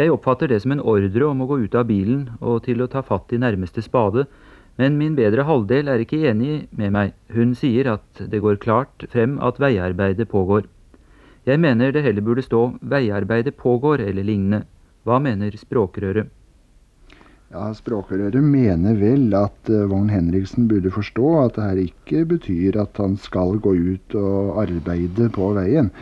Jeg 0.01 0.13
oppfatter 0.15 0.49
det 0.49 0.63
som 0.63 0.73
en 0.73 0.81
ordre 0.81 1.27
om 1.29 1.43
å 1.45 1.49
gå 1.51 1.59
ut 1.67 1.75
av 1.77 1.85
bilen 1.91 2.23
og 2.41 2.63
til 2.65 2.81
å 2.81 2.89
ta 2.89 3.03
fatt 3.05 3.35
i 3.37 3.41
nærmeste 3.43 3.85
spade, 3.85 4.25
men 4.81 4.97
min 4.97 5.19
bedre 5.19 5.45
halvdel 5.45 5.91
er 5.93 6.01
ikke 6.01 6.23
enig 6.31 6.65
med 6.73 6.95
meg. 6.97 7.13
Hun 7.37 7.53
sier 7.53 7.91
at 7.93 8.25
det 8.33 8.41
går 8.41 8.57
klart 8.65 9.05
frem 9.13 9.37
at 9.45 9.61
veiarbeidet 9.61 10.31
pågår. 10.33 10.65
Jeg 11.45 11.61
mener 11.61 11.93
det 11.93 12.07
heller 12.07 12.25
burde 12.25 12.47
stå 12.49 12.63
Veiarbeidet 12.81 13.59
pågår 13.61 14.01
eller 14.09 14.25
lignende. 14.25 14.65
Hva 15.05 15.21
mener 15.21 15.53
språkrøret? 15.61 16.33
Ja, 17.55 17.69
Språkrøret 17.71 18.35
mener 18.43 18.97
vel 18.99 19.29
at 19.38 19.69
uh, 19.71 19.85
Vogn 19.87 20.09
Henriksen 20.11 20.64
burde 20.67 20.90
forstå 20.90 21.29
at 21.38 21.55
det 21.55 21.67
her 21.69 21.81
ikke 21.85 22.23
betyr 22.33 22.79
at 22.83 22.99
han 22.99 23.12
skal 23.23 23.61
gå 23.62 23.77
ut 23.95 24.17
og 24.19 24.57
arbeide 24.64 25.29
på 25.37 25.53
veien. 25.55 25.93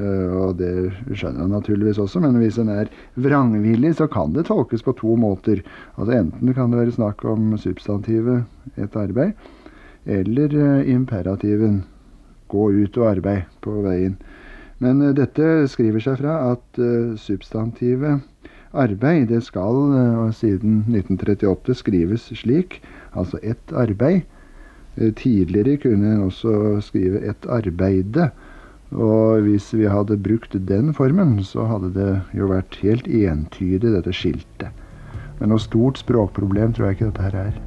Uh, 0.00 0.30
og 0.40 0.54
det 0.56 0.70
skjønner 1.10 1.42
han 1.42 1.52
naturligvis 1.52 2.00
også, 2.00 2.22
men 2.24 2.38
hvis 2.40 2.56
en 2.62 2.72
er 2.72 2.88
vrangvillig, 3.12 3.92
så 3.98 4.06
kan 4.08 4.32
det 4.32 4.46
tolkes 4.48 4.86
på 4.86 4.94
to 4.96 5.18
måter. 5.20 5.60
Altså 5.98 6.16
Enten 6.16 6.54
kan 6.56 6.72
det 6.72 6.80
være 6.80 6.96
snakk 6.96 7.26
om 7.28 7.52
substantivet 7.60 8.46
'et 8.78 8.96
arbeid', 8.96 9.36
eller 10.06 10.56
uh, 10.56 10.88
imperativen 10.88 11.82
'gå 12.48 12.70
ut 12.72 12.96
og 12.96 13.10
arbeid 13.10 13.44
på 13.60 13.82
veien'. 13.84 14.16
Men 14.80 15.04
dette 15.16 15.68
skriver 15.68 16.00
seg 16.00 16.18
fra 16.20 16.52
at 16.52 16.80
substantivet 17.16 18.20
arbeid, 18.76 19.28
det 19.32 19.42
skal 19.46 19.78
uh, 19.92 20.30
siden 20.34 20.84
1938 20.92 21.76
skrives 21.80 22.28
slik, 22.38 22.80
altså 23.16 23.40
ett 23.42 23.72
arbeid. 23.72 24.22
Uh, 24.96 25.12
tidligere 25.16 25.76
kunne 25.82 26.14
en 26.14 26.26
også 26.28 26.80
skrive 26.84 27.24
et 27.28 27.48
arbeide. 27.48 28.30
Og 28.94 29.42
hvis 29.42 29.72
vi 29.74 29.88
hadde 29.90 30.18
brukt 30.22 30.54
den 30.68 30.94
formen, 30.94 31.40
så 31.44 31.66
hadde 31.66 31.90
det 31.94 32.10
jo 32.38 32.52
vært 32.52 32.78
helt 32.84 33.08
entydig, 33.08 33.90
dette 33.90 34.14
skiltet. 34.14 34.84
Men 35.40 35.50
noe 35.52 35.60
stort 35.60 35.98
språkproblem 36.00 36.72
tror 36.72 36.88
jeg 36.88 36.96
ikke 36.96 37.10
dette 37.10 37.26
her 37.26 37.40
er. 37.48 37.58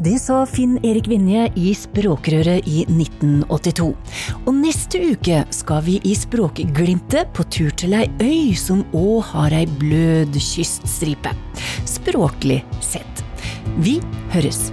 Det 0.00 0.14
sa 0.16 0.46
Finn 0.48 0.78
Erik 0.80 1.10
Vinje 1.12 1.42
i 1.60 1.74
Språkrøret 1.76 2.64
i 2.64 2.86
1982. 2.86 3.90
Og 4.46 4.54
neste 4.56 5.00
uke 5.10 5.42
skal 5.52 5.82
vi 5.84 5.98
i 6.08 6.14
Språkglimtet 6.16 7.34
på 7.36 7.44
tur 7.52 7.68
til 7.76 7.98
ei 7.98 8.06
øy 8.24 8.56
som 8.56 8.80
òg 8.96 9.28
har 9.34 9.52
ei 9.58 9.66
blød 9.82 10.40
kyststripe. 10.40 11.34
Språklig 11.84 12.62
sett. 12.80 13.24
Vi 13.76 13.98
høres. 14.32 14.70